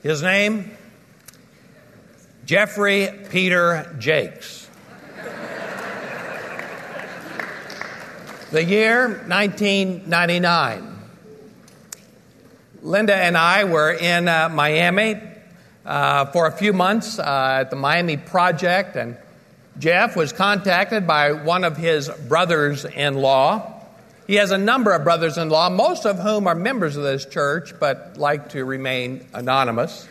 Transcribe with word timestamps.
His 0.00 0.22
name? 0.22 0.70
Jeffrey 2.44 3.08
Peter 3.30 3.96
Jakes. 3.98 4.70
the 8.52 8.62
year 8.62 9.08
1999. 9.08 10.98
Linda 12.80 13.16
and 13.16 13.36
I 13.36 13.64
were 13.64 13.90
in 13.90 14.28
uh, 14.28 14.48
Miami 14.48 15.20
uh, 15.84 16.26
for 16.26 16.46
a 16.46 16.52
few 16.52 16.72
months 16.72 17.18
uh, 17.18 17.58
at 17.62 17.70
the 17.70 17.76
Miami 17.76 18.16
Project, 18.16 18.94
and 18.94 19.16
Jeff 19.80 20.14
was 20.14 20.32
contacted 20.32 21.08
by 21.08 21.32
one 21.32 21.64
of 21.64 21.76
his 21.76 22.08
brothers 22.28 22.84
in 22.84 23.14
law. 23.14 23.77
He 24.28 24.34
has 24.34 24.50
a 24.50 24.58
number 24.58 24.92
of 24.92 25.04
brothers 25.04 25.38
in 25.38 25.48
law, 25.48 25.70
most 25.70 26.04
of 26.04 26.18
whom 26.18 26.46
are 26.46 26.54
members 26.54 26.96
of 26.96 27.02
this 27.02 27.24
church 27.24 27.72
but 27.80 28.18
like 28.18 28.50
to 28.50 28.62
remain 28.62 29.26
anonymous. 29.32 30.06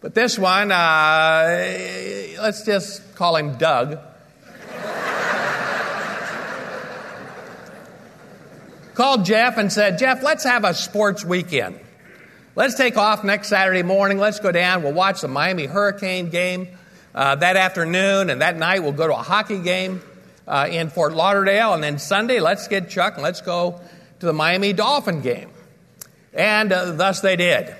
but 0.00 0.16
this 0.16 0.36
one, 0.36 0.72
uh, 0.72 1.44
let's 2.40 2.64
just 2.64 3.14
call 3.14 3.36
him 3.36 3.56
Doug. 3.56 4.00
called 8.94 9.24
Jeff 9.24 9.58
and 9.58 9.72
said, 9.72 9.96
Jeff, 9.96 10.24
let's 10.24 10.42
have 10.42 10.64
a 10.64 10.74
sports 10.74 11.24
weekend. 11.24 11.78
Let's 12.56 12.74
take 12.74 12.96
off 12.96 13.22
next 13.22 13.48
Saturday 13.48 13.84
morning. 13.84 14.18
Let's 14.18 14.40
go 14.40 14.50
down. 14.50 14.82
We'll 14.82 14.92
watch 14.92 15.20
the 15.20 15.28
Miami 15.28 15.66
Hurricane 15.66 16.30
game 16.30 16.66
uh, 17.14 17.36
that 17.36 17.56
afternoon, 17.56 18.30
and 18.30 18.40
that 18.40 18.56
night 18.56 18.82
we'll 18.82 18.92
go 18.92 19.06
to 19.06 19.14
a 19.14 19.22
hockey 19.22 19.58
game 19.58 20.00
uh, 20.46 20.68
in 20.70 20.88
Fort 20.90 21.14
Lauderdale. 21.14 21.74
And 21.74 21.82
then 21.82 21.98
Sunday, 21.98 22.40
let's 22.40 22.68
get 22.68 22.88
Chuck 22.88 23.14
and 23.14 23.22
let's 23.22 23.40
go 23.40 23.80
to 24.20 24.26
the 24.26 24.32
Miami 24.32 24.72
Dolphin 24.72 25.20
game. 25.20 25.50
And 26.32 26.72
uh, 26.72 26.92
thus 26.92 27.20
they 27.20 27.36
did. 27.36 27.74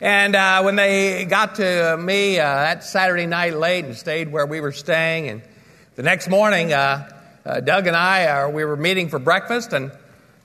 And 0.00 0.36
uh, 0.36 0.62
when 0.62 0.76
they 0.76 1.24
got 1.24 1.56
to 1.56 1.96
me 1.96 2.38
uh, 2.38 2.44
that 2.44 2.84
Saturday 2.84 3.26
night 3.26 3.54
late 3.54 3.84
and 3.84 3.96
stayed 3.96 4.30
where 4.30 4.46
we 4.46 4.60
were 4.60 4.70
staying, 4.70 5.28
and 5.28 5.42
the 5.96 6.04
next 6.04 6.28
morning, 6.28 6.72
uh, 6.72 7.10
Doug 7.64 7.88
and 7.88 7.96
I, 7.96 8.46
we 8.48 8.64
were 8.64 8.76
meeting 8.76 9.08
for 9.08 9.18
breakfast, 9.18 9.72
and 9.72 9.90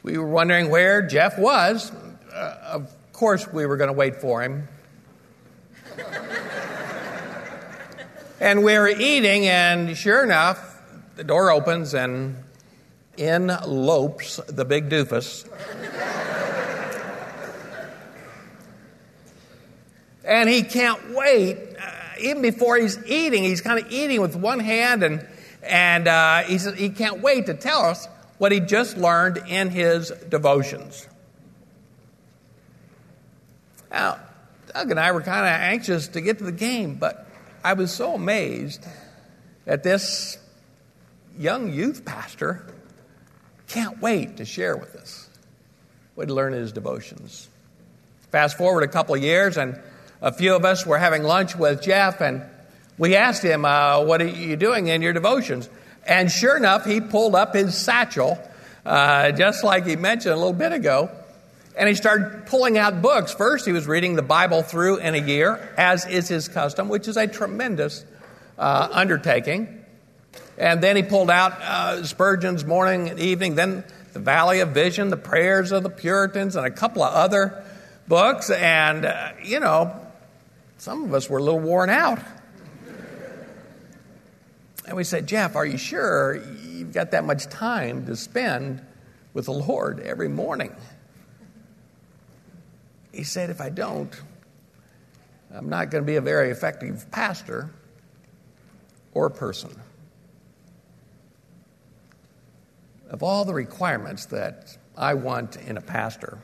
we 0.01 0.17
were 0.17 0.27
wondering 0.27 0.69
where 0.71 1.03
Jeff 1.03 1.37
was. 1.37 1.91
Uh, 2.33 2.57
of 2.63 3.13
course, 3.13 3.47
we 3.47 3.67
were 3.67 3.77
going 3.77 3.89
to 3.89 3.93
wait 3.93 4.15
for 4.15 4.41
him. 4.41 4.67
And 8.43 8.61
we 8.61 8.77
were 8.77 8.89
eating, 8.89 9.47
and 9.47 9.97
sure 9.97 10.21
enough, 10.21 10.81
the 11.15 11.23
door 11.23 11.49
opens 11.49 11.93
and 11.93 12.43
in 13.15 13.47
lopes 13.47 14.35
the 14.49 14.65
big 14.65 14.89
doofus. 14.89 15.47
and 20.25 20.49
he 20.49 20.63
can't 20.63 21.15
wait. 21.15 21.57
Uh, 21.79 21.91
even 22.19 22.41
before 22.41 22.75
he's 22.75 23.01
eating, 23.05 23.43
he's 23.45 23.61
kind 23.61 23.79
of 23.79 23.89
eating 23.89 24.19
with 24.19 24.35
one 24.35 24.59
hand, 24.59 25.03
and, 25.03 25.25
and 25.61 26.09
uh, 26.09 26.43
he 26.43 26.89
can't 26.89 27.21
wait 27.21 27.45
to 27.45 27.53
tell 27.53 27.83
us 27.83 28.09
what 28.39 28.51
he 28.51 28.59
just 28.59 28.97
learned 28.97 29.37
in 29.47 29.69
his 29.69 30.09
devotions. 30.27 31.07
Now, 33.89 34.19
Doug 34.73 34.91
and 34.91 34.99
I 34.99 35.13
were 35.13 35.21
kind 35.21 35.45
of 35.45 35.61
anxious 35.61 36.09
to 36.09 36.19
get 36.19 36.39
to 36.39 36.43
the 36.43 36.51
game, 36.51 36.95
but 36.95 37.29
I 37.63 37.73
was 37.73 37.93
so 37.93 38.13
amazed 38.13 38.85
that 39.63 39.83
this 39.83 40.37
young 41.39 41.73
youth 41.73 42.03
pastor 42.03 42.65
can't 43.67 44.01
wait 44.01 44.37
to 44.37 44.45
share 44.45 44.75
with 44.75 44.95
us 44.95 45.29
what 46.15 46.27
he 46.27 46.33
learned 46.33 46.55
in 46.55 46.61
his 46.61 46.73
devotions. 46.73 47.47
Fast 48.31 48.57
forward 48.57 48.83
a 48.83 48.89
couple 48.89 49.15
of 49.15 49.23
years, 49.23 49.55
and 49.55 49.79
a 50.21 50.33
few 50.33 50.55
of 50.55 50.65
us 50.65 50.85
were 50.85 50.97
having 50.97 51.23
lunch 51.23 51.55
with 51.55 51.81
Jeff, 51.81 52.19
and 52.19 52.43
we 52.97 53.15
asked 53.15 53.43
him, 53.43 53.63
uh, 53.63 54.03
What 54.03 54.21
are 54.21 54.27
you 54.27 54.57
doing 54.57 54.87
in 54.87 55.01
your 55.01 55.13
devotions? 55.13 55.69
And 56.05 56.29
sure 56.29 56.57
enough, 56.57 56.85
he 56.85 56.99
pulled 56.99 57.33
up 57.33 57.55
his 57.55 57.77
satchel, 57.77 58.37
uh, 58.85 59.31
just 59.31 59.63
like 59.63 59.85
he 59.85 59.95
mentioned 59.95 60.33
a 60.33 60.37
little 60.37 60.51
bit 60.51 60.73
ago, 60.73 61.09
and 61.75 61.89
he 61.89 61.95
started 61.95 62.45
pulling 62.45 62.77
out 62.77 63.01
books. 63.01 63.33
First, 63.33 63.65
he 63.65 63.71
was 63.71 63.87
reading 63.87 64.15
the 64.15 64.21
Bible 64.21 64.61
through 64.61 64.97
in 64.97 65.15
a 65.15 65.19
year, 65.19 65.73
as 65.77 66.05
is 66.05 66.27
his 66.27 66.47
custom, 66.47 66.87
which 66.87 67.07
is 67.07 67.17
a 67.17 67.27
tremendous 67.27 68.05
uh, 68.57 68.89
undertaking. 68.91 69.83
And 70.57 70.81
then 70.81 70.95
he 70.95 71.03
pulled 71.03 71.31
out 71.31 71.53
uh, 71.61 72.03
Spurgeon's 72.03 72.63
Morning 72.63 73.09
and 73.09 73.19
Evening, 73.19 73.55
then 73.55 73.83
The 74.13 74.19
Valley 74.19 74.59
of 74.59 74.69
Vision, 74.69 75.09
The 75.09 75.17
Prayers 75.17 75.71
of 75.71 75.81
the 75.81 75.89
Puritans, 75.89 76.55
and 76.55 76.65
a 76.65 76.71
couple 76.71 77.01
of 77.01 77.13
other 77.13 77.63
books. 78.07 78.51
And, 78.51 79.05
uh, 79.05 79.31
you 79.43 79.59
know, 79.59 79.99
some 80.77 81.05
of 81.05 81.13
us 81.13 81.27
were 81.29 81.39
a 81.39 81.43
little 81.43 81.59
worn 81.59 81.89
out. 81.89 82.19
And 84.85 84.97
we 84.97 85.03
said, 85.03 85.27
Jeff, 85.27 85.55
are 85.55 85.65
you 85.65 85.77
sure 85.77 86.35
you've 86.35 86.93
got 86.93 87.11
that 87.11 87.23
much 87.23 87.45
time 87.45 88.05
to 88.05 88.15
spend 88.15 88.81
with 89.33 89.45
the 89.45 89.53
Lord 89.53 90.01
every 90.01 90.27
morning? 90.27 90.75
He 93.13 93.23
said, 93.23 93.49
if 93.51 93.61
I 93.61 93.69
don't, 93.69 94.13
I'm 95.53 95.69
not 95.69 95.91
going 95.91 96.03
to 96.03 96.05
be 96.05 96.15
a 96.15 96.21
very 96.21 96.49
effective 96.49 97.09
pastor 97.11 97.69
or 99.13 99.29
person. 99.29 99.79
Of 103.09 103.21
all 103.21 103.45
the 103.45 103.53
requirements 103.53 104.25
that 104.27 104.75
I 104.97 105.13
want 105.13 105.57
in 105.57 105.77
a 105.77 105.81
pastor, 105.81 106.39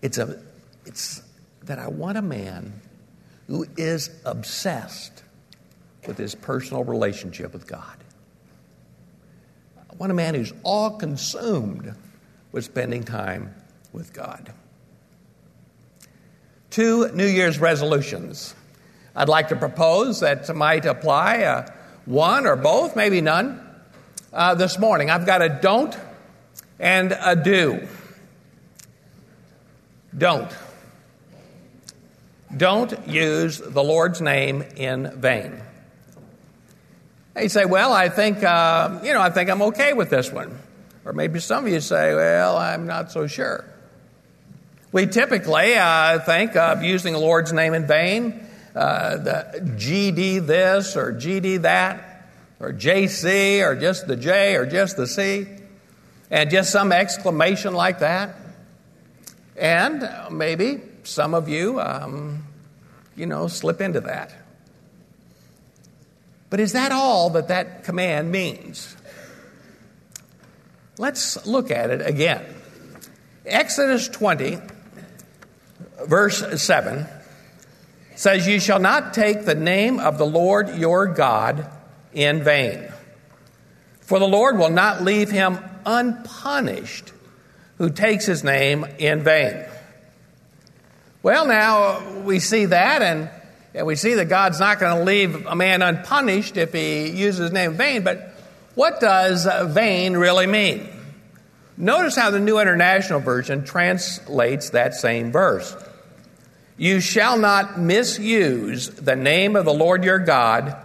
it's, 0.00 0.16
a, 0.16 0.42
it's 0.86 1.22
that 1.64 1.78
I 1.78 1.88
want 1.88 2.16
a 2.16 2.22
man 2.22 2.80
who 3.48 3.66
is 3.76 4.08
obsessed 4.24 5.22
with 6.06 6.16
his 6.16 6.34
personal 6.34 6.84
relationship 6.84 7.52
with 7.52 7.66
God. 7.66 7.98
I 9.78 9.94
want 9.96 10.10
a 10.10 10.14
man 10.14 10.34
who's 10.34 10.54
all 10.62 10.92
consumed 10.92 11.94
with 12.50 12.64
spending 12.64 13.04
time 13.04 13.54
with 13.92 14.14
God. 14.14 14.54
Two 16.72 17.08
New 17.12 17.26
Year's 17.26 17.60
resolutions 17.60 18.54
I'd 19.14 19.28
like 19.28 19.48
to 19.48 19.56
propose 19.56 20.20
that 20.20 20.54
might 20.54 20.86
apply 20.86 21.42
uh, 21.42 21.70
one 22.06 22.46
or 22.46 22.56
both, 22.56 22.96
maybe 22.96 23.20
none, 23.20 23.60
uh, 24.32 24.54
this 24.54 24.78
morning. 24.78 25.10
I've 25.10 25.26
got 25.26 25.42
a 25.42 25.48
don't 25.50 25.96
and 26.78 27.12
a 27.20 27.36
do. 27.36 27.86
Don't. 30.16 30.50
Don't 32.56 33.06
use 33.06 33.58
the 33.58 33.84
Lord's 33.84 34.20
name 34.20 34.62
in 34.76 35.10
vain. 35.20 35.60
You 37.38 37.48
say, 37.48 37.64
well, 37.64 37.92
I 37.92 38.08
think, 38.08 38.42
uh, 38.42 39.00
you 39.02 39.12
know, 39.12 39.20
I 39.20 39.30
think 39.30 39.50
I'm 39.50 39.62
okay 39.62 39.92
with 39.92 40.10
this 40.10 40.32
one. 40.32 40.58
Or 41.04 41.12
maybe 41.12 41.40
some 41.40 41.66
of 41.66 41.72
you 41.72 41.80
say, 41.80 42.14
well, 42.14 42.56
I'm 42.56 42.86
not 42.86 43.10
so 43.12 43.26
sure. 43.26 43.64
We 44.92 45.06
typically 45.06 45.74
uh, 45.74 46.18
think 46.18 46.54
of 46.54 46.82
using 46.82 47.14
the 47.14 47.18
Lord's 47.18 47.50
name 47.50 47.72
in 47.72 47.86
vain, 47.86 48.46
uh, 48.76 49.16
the 49.16 49.60
GD 49.74 50.46
this 50.46 50.98
or 50.98 51.14
GD 51.14 51.62
that, 51.62 52.28
or 52.60 52.74
JC 52.74 53.66
or 53.66 53.74
just 53.74 54.06
the 54.06 54.16
J 54.16 54.54
or 54.54 54.66
just 54.66 54.98
the 54.98 55.06
C, 55.06 55.46
and 56.30 56.50
just 56.50 56.70
some 56.70 56.92
exclamation 56.92 57.72
like 57.72 58.00
that. 58.00 58.36
And 59.56 60.06
maybe 60.30 60.82
some 61.04 61.32
of 61.32 61.48
you, 61.48 61.80
um, 61.80 62.44
you 63.16 63.24
know, 63.24 63.46
slip 63.46 63.80
into 63.80 64.00
that. 64.02 64.34
But 66.50 66.60
is 66.60 66.72
that 66.72 66.92
all 66.92 67.30
that 67.30 67.48
that 67.48 67.84
command 67.84 68.30
means? 68.30 68.94
Let's 70.98 71.46
look 71.46 71.70
at 71.70 71.88
it 71.88 72.06
again. 72.06 72.44
Exodus 73.46 74.08
20, 74.08 74.58
verse 76.06 76.62
7 76.62 77.06
says, 78.16 78.46
You 78.46 78.60
shall 78.60 78.78
not 78.78 79.14
take 79.14 79.44
the 79.44 79.54
name 79.54 80.00
of 80.00 80.18
the 80.18 80.26
Lord 80.26 80.76
your 80.76 81.06
God 81.06 81.70
in 82.12 82.42
vain. 82.42 82.92
For 84.00 84.18
the 84.18 84.28
Lord 84.28 84.58
will 84.58 84.70
not 84.70 85.02
leave 85.02 85.30
him 85.30 85.58
unpunished 85.86 87.12
who 87.78 87.90
takes 87.90 88.26
his 88.26 88.44
name 88.44 88.84
in 88.98 89.22
vain. 89.22 89.64
Well, 91.22 91.46
now 91.46 92.20
we 92.20 92.40
see 92.40 92.66
that, 92.66 93.02
and 93.02 93.30
and 93.74 93.86
we 93.86 93.96
see 93.96 94.14
that 94.14 94.28
God's 94.28 94.60
not 94.60 94.78
going 94.78 94.98
to 94.98 95.04
leave 95.04 95.46
a 95.46 95.56
man 95.56 95.82
unpunished 95.82 96.56
if 96.56 96.72
he 96.72 97.08
uses 97.08 97.38
his 97.38 97.52
name 97.52 97.72
in 97.72 97.76
vain, 97.76 98.02
but 98.02 98.34
what 98.74 99.00
does 99.00 99.46
vain 99.72 100.16
really 100.16 100.46
mean? 100.46 100.88
Notice 101.76 102.14
how 102.14 102.30
the 102.30 102.40
New 102.40 102.58
International 102.58 103.20
Version 103.20 103.64
translates 103.64 104.70
that 104.70 104.94
same 104.94 105.32
verse. 105.32 105.74
You 106.76 107.00
shall 107.00 107.38
not 107.38 107.78
misuse 107.78 108.88
the 108.88 109.16
name 109.16 109.56
of 109.56 109.64
the 109.64 109.74
Lord 109.74 110.04
your 110.04 110.18
God, 110.18 110.76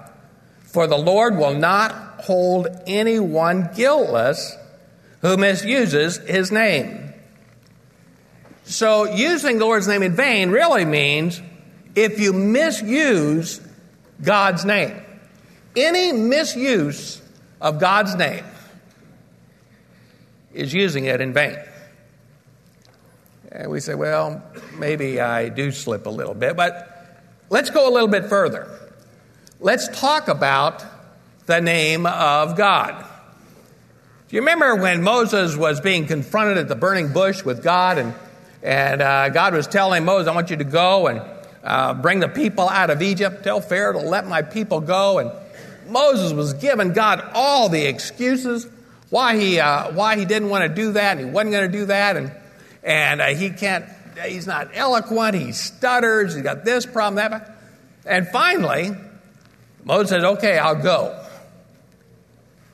for 0.64 0.88
the 0.88 0.98
Lord 0.98 1.38
will 1.38 1.56
not 1.56 2.22
hold 2.22 2.68
anyone 2.86 3.70
guiltless 3.76 4.56
who 5.22 5.38
misuses 5.38 6.18
his 6.18 6.52
name. 6.52 7.14
So 8.66 9.06
using 9.06 9.60
the 9.60 9.66
Lord's 9.66 9.88
name 9.88 10.04
in 10.04 10.16
vain 10.16 10.52
really 10.52 10.86
means 10.86 11.42
if 11.96 12.20
you 12.20 12.34
misuse 12.34 13.62
God's 14.22 14.66
name. 14.66 15.02
Any 15.76 16.12
misuse 16.12 17.22
of 17.62 17.80
God's 17.80 18.16
name 18.16 18.44
is 20.54 20.74
using 20.74 21.06
it 21.06 21.22
in 21.22 21.34
vain. 21.34 21.58
And 23.58 23.72
we 23.72 23.80
say, 23.80 23.96
well, 23.96 24.44
maybe 24.78 25.20
I 25.20 25.50
do 25.50 25.72
slip 25.72 26.06
a 26.06 26.12
little 26.12 26.36
bit, 26.36 26.56
but 26.56 27.26
let's 27.50 27.72
go 27.72 27.90
a 27.90 27.92
little 27.92 28.08
bit 28.08 28.26
further. 28.26 28.70
Let's 29.60 29.88
talk 30.00 30.28
about 30.28 30.86
the 31.48 31.60
name 31.60 32.06
of 32.06 32.56
God. 32.56 33.04
Do 34.30 34.36
you 34.36 34.44
remember 34.44 34.76
when 34.76 35.02
Moses 35.02 35.58
was 35.58 35.82
being 35.82 36.06
confronted 36.06 36.60
at 36.60 36.68
the 36.68 36.76
burning 36.76 37.12
bush 37.12 37.44
with 37.44 37.64
God, 37.64 37.98
and, 37.98 38.14
and 38.62 39.02
uh, 39.02 39.30
God 39.30 39.56
was 39.56 39.66
telling 39.66 40.06
Moses, 40.06 40.28
I 40.28 40.36
want 40.36 40.52
you 40.52 40.58
to 40.58 40.64
go 40.64 41.08
and 41.08 41.24
uh, 41.64 41.96
bring 41.96 42.20
the 42.20 42.30
people 42.30 42.70
out 42.70 42.92
of 42.92 43.02
Egypt, 43.02 43.44
tell 43.44 43.60
Pharaoh 43.60 43.94
to 43.94 44.08
let 44.08 44.28
my 44.28 44.44
people 44.44 44.82
go. 44.82 45.18
And 45.18 45.32
Moses 45.92 46.32
was 46.32 46.54
giving 46.54 46.94
God 46.94 47.28
all 47.34 47.70
the 47.70 47.88
excuses 47.88 48.68
why 49.10 49.36
he, 49.36 49.60
uh, 49.60 49.94
why 49.94 50.16
he 50.16 50.26
didn't 50.26 50.50
want 50.50 50.62
to 50.62 50.70
do 50.70 50.92
that, 50.92 51.18
and 51.18 51.26
he 51.26 51.32
wasn't 51.32 51.54
going 51.54 51.72
to 51.72 51.76
do 51.76 51.86
that, 51.88 52.18
and, 52.18 52.32
and 52.88 53.22
uh, 53.22 53.28
he 53.28 53.52
can't, 53.52 53.86
he's 54.26 54.48
not 54.48 54.70
eloquent, 54.74 55.36
he 55.36 55.52
stutters, 55.52 56.34
he's 56.34 56.42
got 56.42 56.66
this 56.66 56.88
problem, 56.88 57.16
that. 57.16 57.56
And 58.04 58.28
finally, 58.30 58.92
Moses 59.84 60.10
says, 60.10 60.24
Okay, 60.24 60.58
I'll 60.58 60.82
go. 60.82 61.24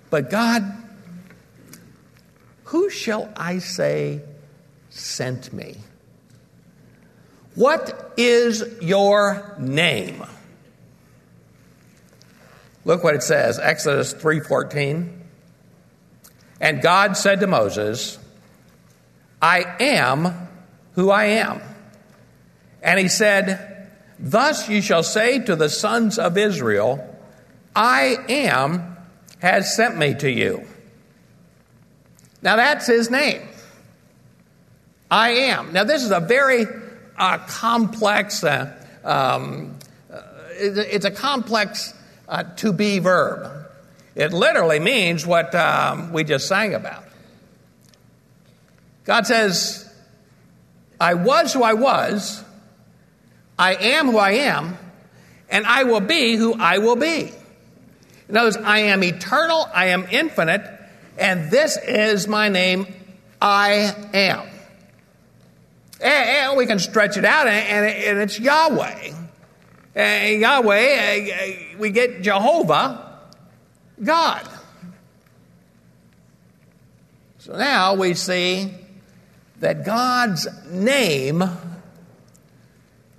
But 0.10 0.30
God 0.30 0.83
who 2.74 2.89
shall 2.89 3.31
I 3.38 3.60
say 3.60 4.24
sent 4.89 5.54
me? 5.54 5.77
What 7.54 8.13
is 8.18 8.63
your 8.81 9.56
name? 9.59 10.24
Look 12.83 13.04
what 13.04 13.13
it 13.13 13.21
says, 13.21 13.59
Exodus 13.59 14.16
3:14. 14.16 15.07
And 16.59 16.81
God 16.81 17.16
said 17.16 17.42
to 17.42 17.48
Moses, 17.48 18.18
I 19.44 19.75
am 19.81 20.48
who 20.94 21.12
I 21.12 21.25
am. 21.25 21.62
And 22.81 22.98
he 22.98 23.10
said, 23.10 23.90
Thus 24.18 24.69
you 24.69 24.81
shall 24.81 25.04
say 25.04 25.40
to 25.40 25.57
the 25.57 25.68
sons 25.68 26.18
of 26.18 26.38
Israel, 26.38 27.06
I 27.75 28.16
am 28.30 28.95
has 29.40 29.75
sent 29.75 29.98
me 29.98 30.13
to 30.16 30.31
you. 30.31 30.66
Now, 32.42 32.56
that's 32.56 32.88
his 32.88 33.12
name. 33.12 33.42
I 35.12 35.31
am. 35.31 35.74
Now, 35.74 35.84
this 35.84 36.04
is 36.04 36.12
a 36.12 36.22
very 36.22 36.66
uh, 37.18 37.40
complex, 37.40 38.45
uh, 38.45 38.74
um, 39.04 39.78
uh, 40.10 40.22
it's 40.51 41.06
a 41.06 41.12
complex 41.12 41.94
uh, 42.30 42.44
to 42.57 42.72
be 42.72 43.00
verb. 43.00 43.68
It 44.16 44.31
literally 44.31 44.80
means 44.80 45.28
what 45.28 45.54
um, 45.54 46.13
we 46.13 46.24
just 46.24 46.48
sang 46.48 46.74
about. 46.74 47.04
God 49.05 49.27
says, 49.27 49.91
I 51.00 51.15
was 51.15 51.53
who 51.53 51.63
I 51.63 51.73
was, 51.73 52.44
I 53.59 53.75
am 53.75 54.07
who 54.07 54.17
I 54.17 54.31
am, 54.31 54.77
and 55.50 55.65
I 55.65 55.83
will 55.83 56.00
be 56.00 56.35
who 56.35 56.53
I 56.53 56.77
will 56.77 56.95
be. 56.95 57.31
In 58.29 58.38
other 58.38 58.47
words, 58.47 58.57
I 58.57 58.79
am 58.79 59.03
eternal, 59.03 59.67
I 59.73 59.88
am 59.88 60.07
infinite, 60.09 60.65
and 61.17 61.51
this 61.51 61.77
is 61.77 62.27
my 62.27 62.50
name, 62.50 62.88
I 63.41 63.94
am. 64.13 64.47
And, 66.01 66.57
we 66.57 66.65
can 66.65 66.79
stretch 66.79 67.17
it 67.17 67.25
out, 67.25 67.47
and, 67.47 68.19
it's 68.19 68.39
Yahweh. 68.39 69.13
And 69.95 70.41
Yahweh, 70.41 71.75
uh, 71.75 71.77
we 71.77 71.91
get 71.91 72.21
Jehovah, 72.21 73.19
God. 74.01 74.49
So 77.39 77.57
now 77.57 77.95
we 77.95 78.13
see 78.13 78.71
that 79.63 79.86
God's 79.86 80.45
name, 80.69 81.42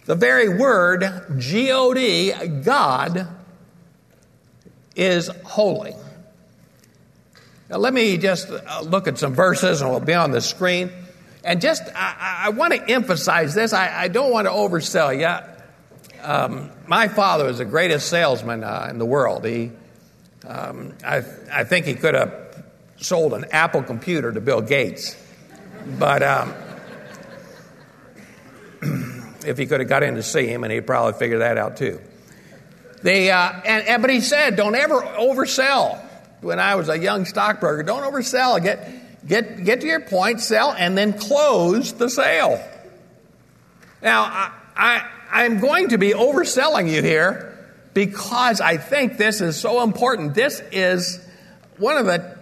the 0.05 0.15
very 0.15 0.51
word 0.51 1.03
G 1.39 1.73
O 1.73 1.95
D, 1.95 2.35
God, 2.63 3.27
is 4.95 5.29
holy. 5.43 5.95
Now, 7.71 7.79
let 7.79 7.95
me 7.95 8.19
just 8.19 8.51
uh, 8.51 8.83
look 8.83 9.09
at 9.09 9.17
some 9.17 9.35
verses, 9.35 9.81
and 9.81 9.91
we'll 9.91 10.01
be 10.01 10.13
on 10.13 10.33
the 10.33 10.43
screen. 10.43 10.93
And 11.45 11.63
just, 11.63 11.83
I, 11.95 12.43
I 12.45 12.49
want 12.51 12.75
to 12.75 12.91
emphasize 12.91 13.55
this. 13.55 13.73
I, 13.73 14.03
I, 14.03 14.09
don't 14.09 14.31
want 14.31 14.47
to 14.47 14.53
oversell 14.53 15.19
you. 15.19 16.21
Um, 16.23 16.71
my 16.87 17.09
father 17.09 17.47
was 17.47 17.57
the 17.57 17.65
greatest 17.65 18.11
salesman 18.11 18.65
uh, 18.65 18.89
in 18.91 18.99
the 18.99 19.07
world. 19.07 19.47
He, 19.47 19.73
um, 20.47 20.93
I, 21.03 21.23
I 21.51 21.65
think 21.65 21.87
he 21.87 21.95
could 21.95 22.15
have 22.15 22.65
sold 22.99 23.33
an 23.33 23.47
Apple 23.51 23.83
computer 23.83 24.31
to 24.31 24.43
Bill 24.43 24.61
Gates. 24.61 25.17
But 25.87 26.23
um, 26.23 26.55
if 29.47 29.59
he 29.59 29.67
could 29.67 29.81
have 29.81 29.89
got 29.89 30.03
in 30.03 30.15
to 30.15 30.23
see 30.23 30.47
him, 30.47 30.65
and 30.65 30.73
he'd 30.73 30.87
probably 30.87 31.19
figure 31.19 31.39
that 31.39 31.59
out 31.59 31.77
too. 31.77 32.01
They, 33.03 33.31
uh, 33.31 33.53
and, 33.67 33.87
and, 33.87 34.03
but 34.03 34.11
he 34.11 34.23
said, 34.23 34.57
don't 34.57 34.75
ever 34.75 35.01
oversell 35.01 36.03
when 36.41 36.59
I 36.59 36.77
was 36.77 36.89
a 36.89 36.99
young 36.99 37.27
stockbroker. 37.27 37.83
Don't 37.83 38.03
oversell. 38.03 38.63
Get, 38.63 39.27
get, 39.29 39.63
get 39.63 39.83
to 39.83 39.87
your 39.87 40.01
point, 40.01 40.41
sell, 40.41 40.73
and 40.73 40.97
then 40.97 41.13
close 41.13 41.93
the 41.93 42.09
sale. 42.09 42.67
Now, 44.03 44.23
I, 44.23 44.53
I, 44.75 45.11
I'm 45.31 45.61
going 45.61 45.91
to 45.91 45.99
be 45.99 46.13
overselling 46.13 46.91
you 46.91 47.03
here 47.03 47.55
because 47.93 48.61
I 48.61 48.79
think 48.79 49.19
this 49.19 49.43
is 49.43 49.57
so 49.59 49.83
important. 49.83 50.35
This 50.35 50.63
is 50.73 51.23
one 51.77 51.99
of 51.99 52.07
the 52.07 52.39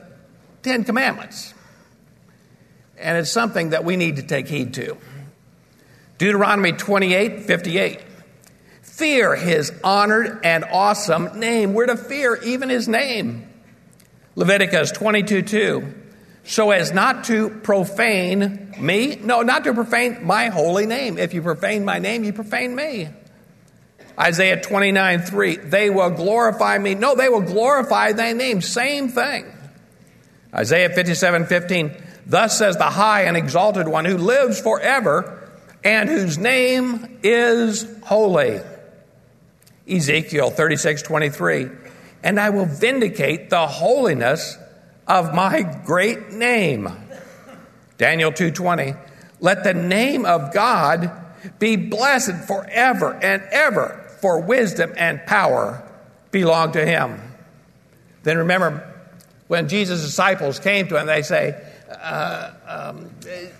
Ten 0.62 0.84
Commandments. 0.84 1.54
And 3.02 3.18
it's 3.18 3.30
something 3.30 3.70
that 3.70 3.84
we 3.84 3.96
need 3.96 4.16
to 4.16 4.22
take 4.22 4.48
heed 4.48 4.74
to. 4.74 4.96
Deuteronomy 6.18 6.72
28 6.72 7.42
58. 7.42 8.00
Fear 8.82 9.36
his 9.36 9.72
honored 9.82 10.40
and 10.44 10.64
awesome 10.64 11.40
name. 11.40 11.74
We're 11.74 11.86
to 11.86 11.96
fear 11.96 12.36
even 12.36 12.68
his 12.68 12.86
name. 12.86 13.48
Leviticus 14.36 14.92
22 14.92 15.42
2. 15.42 15.94
So 16.44 16.70
as 16.70 16.92
not 16.92 17.24
to 17.24 17.50
profane 17.50 18.74
me, 18.78 19.16
no, 19.16 19.42
not 19.42 19.64
to 19.64 19.74
profane 19.74 20.24
my 20.24 20.48
holy 20.48 20.86
name. 20.86 21.18
If 21.18 21.34
you 21.34 21.42
profane 21.42 21.84
my 21.84 21.98
name, 21.98 22.24
you 22.24 22.32
profane 22.32 22.74
me. 22.74 23.08
Isaiah 24.18 24.60
29 24.60 25.22
3. 25.22 25.56
They 25.56 25.90
will 25.90 26.10
glorify 26.10 26.78
me. 26.78 26.94
No, 26.94 27.14
they 27.14 27.28
will 27.28 27.40
glorify 27.40 28.12
thy 28.12 28.32
name. 28.32 28.60
Same 28.60 29.08
thing. 29.08 29.46
Isaiah 30.54 30.90
57 30.90 31.46
15. 31.46 31.96
Thus 32.26 32.56
says 32.56 32.76
the 32.76 32.84
high 32.84 33.22
and 33.22 33.36
exalted 33.36 33.88
one 33.88 34.04
who 34.04 34.16
lives 34.16 34.60
forever 34.60 35.50
and 35.84 36.08
whose 36.08 36.38
name 36.38 37.18
is 37.22 37.86
holy. 38.04 38.60
Ezekiel 39.88 40.50
36 40.50 41.02
23 41.02 41.68
and 42.22 42.38
I 42.38 42.50
will 42.50 42.66
vindicate 42.66 43.50
the 43.50 43.66
holiness 43.66 44.56
of 45.06 45.34
my 45.34 45.62
great 45.84 46.30
name. 46.30 46.88
Daniel 47.98 48.32
2:20 48.32 48.96
Let 49.40 49.64
the 49.64 49.74
name 49.74 50.24
of 50.24 50.52
God 50.52 51.10
be 51.58 51.76
blessed 51.76 52.46
forever 52.46 53.18
and 53.20 53.42
ever 53.50 54.00
for 54.20 54.40
wisdom 54.40 54.92
and 54.96 55.24
power 55.26 55.82
belong 56.30 56.72
to 56.72 56.86
him. 56.86 57.20
Then 58.22 58.38
remember 58.38 58.88
when 59.48 59.68
Jesus' 59.68 60.02
disciples 60.02 60.60
came 60.60 60.86
to 60.88 60.98
him, 60.98 61.06
they 61.06 61.22
say, 61.22 61.60
uh, 62.00 62.52
um, 62.66 63.10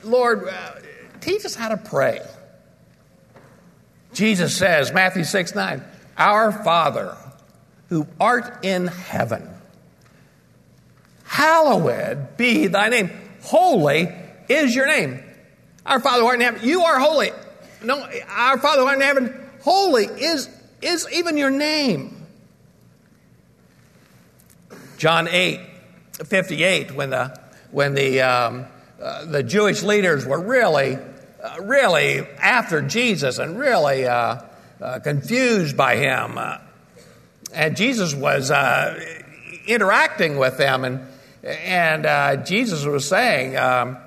Lord, 0.05 0.49
uh, 0.49 0.75
teach 1.21 1.45
us 1.45 1.55
how 1.55 1.69
to 1.69 1.77
pray. 1.77 2.21
Jesus 4.13 4.57
says, 4.57 4.93
Matthew 4.93 5.25
6 5.25 5.55
9, 5.55 5.83
Our 6.19 6.53
Father 6.53 7.17
who 7.89 8.07
art 8.19 8.65
in 8.65 8.87
heaven. 8.87 9.49
Hallowed 11.25 12.39
be 12.39 12.67
thy 12.67 12.89
name. 12.89 13.11
Holy 13.43 14.09
is 14.49 14.75
your 14.75 14.87
name. 14.87 15.23
Our 15.85 16.01
Father 16.01 16.23
who 16.23 16.27
art 16.27 16.37
in 16.37 16.41
heaven, 16.41 16.61
you 16.67 16.83
are 16.83 16.99
holy. 16.99 17.33
No, 17.83 18.09
our 18.29 18.59
Father 18.59 18.83
who 18.83 18.87
art 18.87 18.97
in 18.97 19.03
heaven, 19.03 19.51
holy 19.61 20.05
is, 20.05 20.49
is 20.81 21.07
even 21.13 21.37
your 21.37 21.51
name. 21.51 22.25
John 24.97 25.29
8, 25.29 25.61
58, 26.25 26.95
when 26.95 27.11
the, 27.11 27.39
when 27.73 27.95
the, 27.95 28.21
um, 28.21 28.67
uh, 29.03 29.25
the 29.25 29.43
Jewish 29.43 29.83
leaders 29.83 30.25
were 30.25 30.41
really, 30.41 30.97
uh, 31.43 31.57
really 31.63 32.21
after 32.41 32.83
Jesus 32.83 33.39
and 33.39 33.59
really 33.59 34.07
uh, 34.07 34.43
uh 34.81 34.99
confused 35.01 35.77
by 35.77 35.97
him. 35.97 36.39
Uh, 36.39 36.59
and 37.53 37.77
Jesus 37.77 38.15
was 38.15 38.51
uh, 38.51 38.99
interacting 39.67 40.39
with 40.39 40.57
them, 40.57 40.85
and, 40.85 41.01
and 41.45 42.47
Jesus 42.47 42.85
was 42.85 43.07
saying, 43.07 43.57
um, 43.57 43.99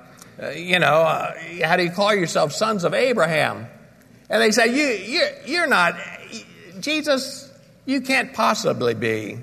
you 0.54 0.78
know, 0.78 1.32
how 1.62 1.76
do 1.76 1.84
you 1.84 1.90
call 1.90 2.14
yourself 2.14 2.52
sons 2.52 2.84
of 2.84 2.92
Abraham? 2.94 3.66
And 4.28 4.42
they 4.42 4.50
say, 4.50 4.66
you, 4.68 4.86
you, 5.04 5.28
you're 5.46 5.68
not, 5.68 5.94
Jesus, 6.80 7.50
you 7.84 8.00
can't 8.00 8.34
possibly 8.34 8.94
be, 8.94 9.38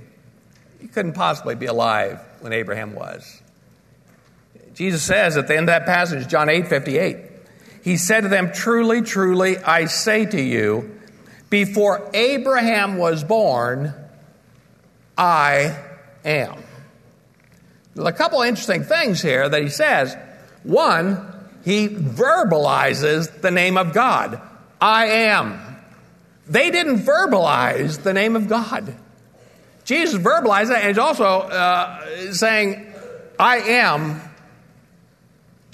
you 0.82 0.88
couldn't 0.90 1.14
possibly 1.14 1.56
be 1.56 1.68
alive 1.68 2.20
when 2.42 2.52
Abraham 2.52 2.94
was. 2.94 3.42
Jesus 4.74 5.04
says 5.04 5.38
at 5.38 5.48
the 5.48 5.56
end 5.56 5.70
of 5.70 5.74
that 5.74 5.86
passage, 5.86 6.28
John 6.28 6.50
8 6.50 6.68
58, 6.68 7.18
He 7.84 7.98
said 7.98 8.22
to 8.22 8.28
them, 8.28 8.52
Truly, 8.52 9.02
truly, 9.02 9.58
I 9.58 9.86
say 9.86 10.26
to 10.26 10.42
you, 10.42 11.00
before 11.50 12.10
Abraham 12.14 12.98
was 12.98 13.24
born, 13.24 13.94
I 15.18 15.78
am. 16.26 16.64
There's 17.94 18.08
a 18.08 18.12
couple 18.12 18.42
interesting 18.42 18.84
things 18.84 19.22
here 19.22 19.48
that 19.48 19.62
he 19.62 19.70
says. 19.70 20.18
One, 20.64 21.32
he 21.64 21.88
verbalizes 21.88 23.42
the 23.42 23.52
name 23.52 23.78
of 23.78 23.94
God 23.94 24.42
I 24.82 25.06
am. 25.06 25.78
They 26.46 26.72
didn't 26.72 27.00
verbalize 27.00 28.04
the 28.04 28.14
name 28.14 28.36
of 28.36 28.50
God. 28.50 28.94
Jesus 29.86 30.22
verbalized 30.22 30.72
it, 30.72 30.78
and 30.78 30.88
he's 30.88 30.98
also 30.98 31.24
uh, 31.24 32.34
saying, 32.34 32.94
I 33.40 33.58
am 33.60 34.22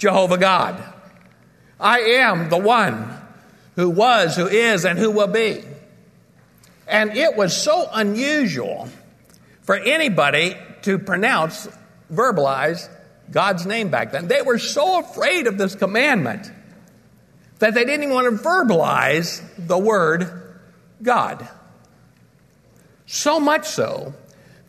Jehovah 0.00 0.38
God. 0.38 0.82
I 1.78 2.00
am 2.00 2.48
the 2.48 2.58
one 2.58 3.16
who 3.76 3.90
was, 3.90 4.34
who 4.34 4.46
is, 4.46 4.84
and 4.84 4.98
who 4.98 5.10
will 5.10 5.28
be. 5.28 5.62
And 6.88 7.16
it 7.16 7.36
was 7.36 7.56
so 7.56 7.88
unusual 7.92 8.88
for 9.62 9.76
anybody 9.76 10.56
to 10.82 10.98
pronounce, 10.98 11.68
verbalize 12.12 12.88
God's 13.30 13.66
name 13.66 13.90
back 13.90 14.12
then. 14.12 14.26
They 14.26 14.42
were 14.42 14.58
so 14.58 15.00
afraid 15.00 15.46
of 15.46 15.58
this 15.58 15.74
commandment 15.74 16.50
that 17.58 17.74
they 17.74 17.84
didn't 17.84 18.02
even 18.02 18.14
want 18.14 18.36
to 18.36 18.42
verbalize 18.42 19.42
the 19.58 19.78
word 19.78 20.58
God. 21.02 21.46
So 23.04 23.38
much 23.38 23.66
so 23.66 24.14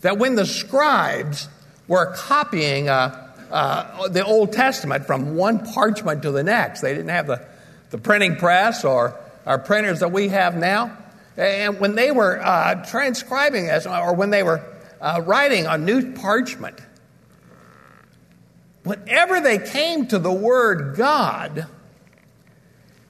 that 0.02 0.18
when 0.18 0.36
the 0.36 0.46
scribes 0.46 1.48
were 1.88 2.14
copying 2.14 2.90
uh, 2.90 3.31
uh, 3.52 4.08
the 4.08 4.26
Old 4.26 4.54
Testament 4.54 5.06
from 5.06 5.36
one 5.36 5.66
parchment 5.66 6.24
to 6.24 6.32
the 6.32 6.44
next, 6.44 6.82
they 6.82 6.94
didn't 6.94 7.10
have 7.10 7.28
the, 7.28 7.46
the 7.90 7.98
printing 7.98 8.36
press 8.38 8.86
or 8.86 9.20
our 9.46 9.60
printers 9.60 10.00
that 10.00 10.12
we 10.12 10.30
have 10.30 10.56
now. 10.56 10.98
And 11.38 11.80
when 11.80 11.96
they 11.96 12.12
were 12.12 12.40
uh, 12.40 12.86
transcribing 12.86 13.68
this, 13.68 13.86
or 13.86 14.14
when 14.16 14.30
they 14.30 14.44
were 14.44 14.64
uh, 15.00 15.22
writing 15.26 15.68
on 15.68 15.86
new 15.86 16.14
parchment, 16.14 16.80
whenever 18.84 19.40
they 19.42 19.58
came 19.58 20.08
to 20.08 20.20
the 20.20 20.32
word 20.32 20.96
God, 20.96 21.68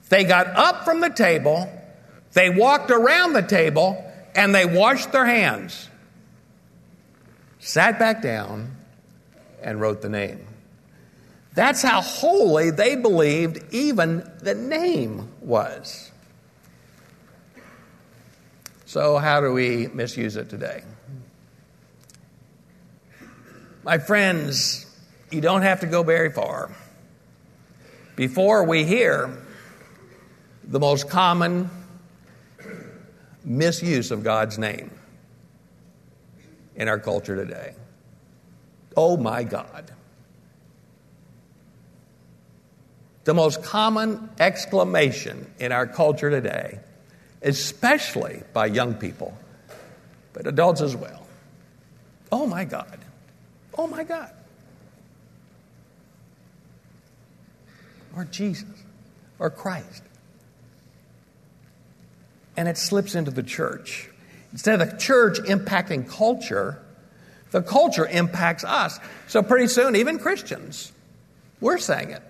they 0.10 0.24
got 0.24 0.48
up 0.48 0.86
from 0.86 1.02
the 1.02 1.10
table, 1.10 1.72
they 2.34 2.50
walked 2.50 2.92
around 2.92 3.34
the 3.34 3.42
table, 3.42 4.04
and 4.36 4.54
they 4.54 4.66
washed 4.66 5.12
their 5.12 5.26
hands, 5.26 5.90
sat 7.60 8.00
back 8.00 8.22
down, 8.22 8.78
and 9.62 9.80
wrote 9.80 10.02
the 10.02 10.10
name. 10.10 10.46
That's 11.54 11.82
how 11.82 12.02
holy 12.02 12.72
they 12.72 12.96
believed 12.96 13.74
even 13.74 14.30
the 14.42 14.56
name 14.56 15.30
was. 15.42 16.12
So, 18.86 19.18
how 19.18 19.42
do 19.42 19.54
we 19.54 19.88
misuse 19.88 20.36
it 20.36 20.50
today? 20.50 20.84
My 23.84 23.98
friends, 23.98 24.86
you 25.32 25.42
don't 25.42 25.62
have 25.62 25.80
to 25.80 25.88
go 25.88 26.04
very 26.04 26.32
far 26.32 26.72
before 28.16 28.64
we 28.66 28.84
hear 28.84 29.46
the 30.64 30.80
most 30.80 31.10
common 31.10 31.70
misuse 33.44 34.12
of 34.12 34.24
God's 34.24 34.58
name 34.60 34.92
in 36.76 36.88
our 36.88 37.00
culture 37.00 37.36
today. 37.36 37.74
Oh 38.96 39.18
my 39.18 39.44
God. 39.44 39.92
The 43.24 43.34
most 43.34 43.64
common 43.64 44.30
exclamation 44.40 45.52
in 45.60 45.72
our 45.72 45.86
culture 45.86 46.30
today, 46.30 46.80
especially 47.42 48.42
by 48.54 48.66
young 48.66 48.96
people, 48.96 49.38
but 50.34 50.48
adults 50.48 50.82
as 50.82 50.96
well. 50.96 51.28
Oh 52.32 52.48
my 52.48 52.66
God. 52.66 53.00
Oh 53.78 53.88
my 53.88 54.04
God. 54.04 54.32
Or 58.16 58.26
Jesus 58.26 58.68
or 59.40 59.50
Christ. 59.50 60.04
And 62.58 62.68
it 62.68 62.78
slips 62.78 63.16
into 63.16 63.32
the 63.32 63.44
church. 63.44 64.10
Instead 64.52 64.82
of 64.82 64.92
the 64.92 64.98
church 64.98 65.40
impacting 65.40 66.08
culture, 66.08 66.82
the 67.52 67.62
culture 67.62 68.08
impacts 68.08 68.64
us. 68.64 69.00
So 69.28 69.44
pretty 69.44 69.68
soon, 69.68 69.96
even 69.96 70.20
Christians, 70.20 70.92
we're 71.60 71.78
saying 71.78 72.12
it. 72.12 72.24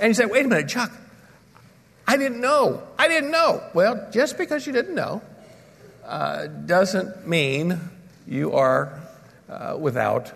And 0.00 0.08
you 0.08 0.14
say, 0.14 0.24
wait 0.24 0.46
a 0.46 0.48
minute, 0.48 0.68
Chuck, 0.68 0.92
I 2.06 2.16
didn't 2.16 2.40
know. 2.40 2.82
I 2.98 3.08
didn't 3.08 3.30
know. 3.30 3.62
Well, 3.74 4.08
just 4.12 4.38
because 4.38 4.66
you 4.66 4.72
didn't 4.72 4.94
know 4.94 5.22
uh, 6.04 6.46
doesn't 6.46 7.28
mean 7.28 7.78
you 8.26 8.52
are 8.52 9.00
uh, 9.48 9.76
without 9.78 10.32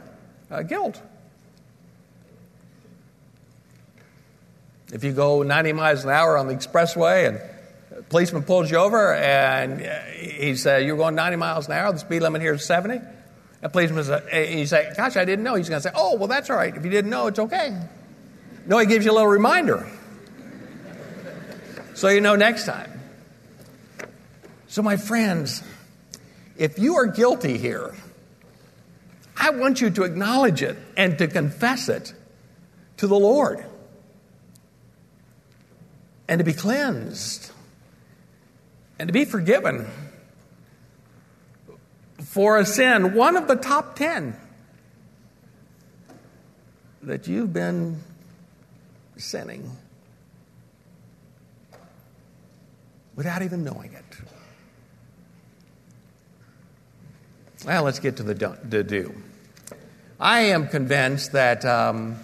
uh, 0.50 0.62
guilt. 0.62 1.00
If 4.92 5.02
you 5.02 5.12
go 5.12 5.42
90 5.42 5.72
miles 5.72 6.04
an 6.04 6.10
hour 6.10 6.36
on 6.38 6.46
the 6.46 6.54
expressway 6.54 7.26
and 7.26 7.40
a 7.98 8.02
policeman 8.02 8.42
pulls 8.44 8.70
you 8.70 8.76
over 8.76 9.14
and 9.14 9.80
he 10.16 10.54
says, 10.54 10.84
You're 10.84 10.96
going 10.96 11.16
90 11.16 11.36
miles 11.36 11.66
an 11.66 11.72
hour, 11.72 11.92
the 11.92 11.98
speed 11.98 12.20
limit 12.20 12.42
here 12.42 12.54
is 12.54 12.64
70. 12.64 13.00
Uh, 13.64 13.66
a 13.66 13.70
policeman 13.70 14.04
says, 14.04 14.22
You 14.50 14.66
say, 14.66 14.92
Gosh, 14.96 15.16
I 15.16 15.24
didn't 15.24 15.44
know. 15.44 15.54
He's 15.54 15.68
going 15.68 15.80
to 15.80 15.88
say, 15.88 15.94
Oh, 15.94 16.16
well, 16.16 16.28
that's 16.28 16.50
all 16.50 16.56
right. 16.56 16.76
If 16.76 16.84
you 16.84 16.90
didn't 16.90 17.10
know, 17.10 17.26
it's 17.28 17.38
okay. 17.38 17.76
No, 18.66 18.78
he 18.78 18.86
gives 18.86 19.04
you 19.04 19.10
a 19.10 19.14
little 19.14 19.28
reminder. 19.28 19.88
So 21.94 22.08
you 22.08 22.20
know 22.20 22.36
next 22.36 22.66
time. 22.66 22.90
So, 24.68 24.82
my 24.82 24.96
friends, 24.96 25.62
if 26.56 26.78
you 26.78 26.96
are 26.96 27.06
guilty 27.06 27.58
here, 27.58 27.94
I 29.36 29.50
want 29.50 29.80
you 29.80 29.90
to 29.90 30.02
acknowledge 30.02 30.62
it 30.62 30.76
and 30.96 31.16
to 31.18 31.28
confess 31.28 31.88
it 31.88 32.12
to 32.96 33.06
the 33.06 33.18
Lord 33.18 33.64
and 36.26 36.38
to 36.38 36.44
be 36.44 36.52
cleansed 36.52 37.52
and 38.98 39.08
to 39.08 39.12
be 39.12 39.24
forgiven 39.24 39.88
for 42.34 42.58
a 42.58 42.66
sin, 42.66 43.14
one 43.14 43.36
of 43.36 43.46
the 43.46 43.54
top 43.54 43.94
10 43.94 44.36
that 47.04 47.28
you've 47.28 47.52
been 47.52 48.00
sinning 49.16 49.70
without 53.14 53.42
even 53.42 53.62
knowing 53.62 53.92
it. 53.92 54.04
Well, 57.64 57.84
let's 57.84 58.00
get 58.00 58.16
to 58.16 58.24
the 58.24 58.34
do. 58.34 58.56
The 58.68 58.82
do. 58.82 59.14
I 60.18 60.40
am 60.40 60.66
convinced 60.66 61.30
that 61.34 61.64
um, 61.64 62.16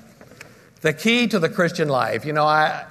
the 0.81 0.93
key 0.93 1.29
to 1.29 1.38
the 1.38 1.49
Christian 1.49 1.88
life, 1.88 2.25
you 2.25 2.33
know, 2.33 2.47
I, 2.47 2.85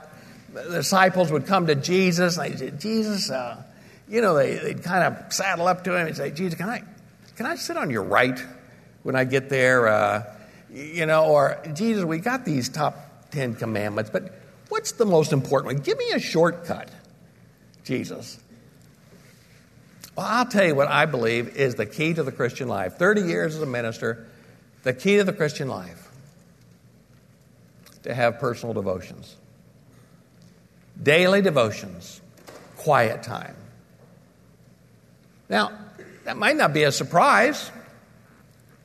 the 0.53 0.69
disciples 0.69 1.33
would 1.33 1.47
come 1.47 1.67
to 1.67 1.75
Jesus 1.75 2.37
and 2.37 2.53
they'd 2.53 2.59
say, 2.59 2.71
Jesus, 2.71 3.29
uh, 3.29 3.61
you 4.07 4.21
know, 4.21 4.35
they, 4.35 4.57
would 4.63 4.83
kind 4.83 5.03
of 5.03 5.33
saddle 5.33 5.67
up 5.67 5.83
to 5.83 5.97
him 5.97 6.07
and 6.07 6.15
say, 6.15 6.31
Jesus, 6.31 6.57
can 6.57 6.69
I, 6.69 6.83
can 7.39 7.45
I 7.45 7.55
sit 7.55 7.77
on 7.77 7.89
your 7.89 8.03
right 8.03 8.37
when 9.03 9.15
I 9.15 9.23
get 9.23 9.47
there? 9.47 9.87
Uh, 9.87 10.35
you 10.69 11.05
know, 11.05 11.23
or 11.23 11.57
Jesus, 11.73 12.03
we 12.03 12.17
got 12.17 12.43
these 12.43 12.67
top 12.67 13.31
10 13.31 13.55
commandments, 13.55 14.09
but 14.11 14.41
what's 14.67 14.91
the 14.91 15.05
most 15.05 15.31
important 15.31 15.73
one? 15.73 15.81
Give 15.81 15.97
me 15.97 16.11
a 16.11 16.19
shortcut, 16.19 16.91
Jesus. 17.85 18.41
Well, 20.17 20.25
I'll 20.25 20.47
tell 20.47 20.65
you 20.65 20.75
what 20.75 20.89
I 20.89 21.05
believe 21.05 21.55
is 21.55 21.75
the 21.75 21.85
key 21.85 22.13
to 22.13 22.23
the 22.23 22.31
Christian 22.33 22.67
life. 22.67 22.97
30 22.97 23.21
years 23.21 23.55
as 23.55 23.61
a 23.61 23.65
minister, 23.65 24.27
the 24.83 24.91
key 24.91 25.15
to 25.15 25.23
the 25.23 25.31
Christian 25.31 25.69
life 25.69 26.09
to 28.03 28.13
have 28.13 28.37
personal 28.39 28.73
devotions, 28.73 29.37
daily 31.01 31.41
devotions, 31.41 32.19
quiet 32.75 33.23
time. 33.23 33.55
Now, 35.47 35.71
that 36.29 36.37
might 36.37 36.55
not 36.55 36.73
be 36.73 36.83
a 36.83 36.91
surprise, 36.91 37.71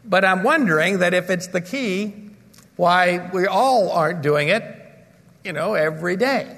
but 0.03 0.25
I'm 0.25 0.45
wondering 0.45 1.01
that 1.01 1.13
if 1.13 1.29
it's 1.29 1.49
the 1.49 1.61
key, 1.61 2.31
why 2.77 3.29
we 3.35 3.47
all 3.47 3.91
aren't 3.91 4.23
doing 4.23 4.49
it, 4.49 4.65
you 5.45 5.53
know, 5.53 5.75
every 5.75 6.17
day. 6.17 6.57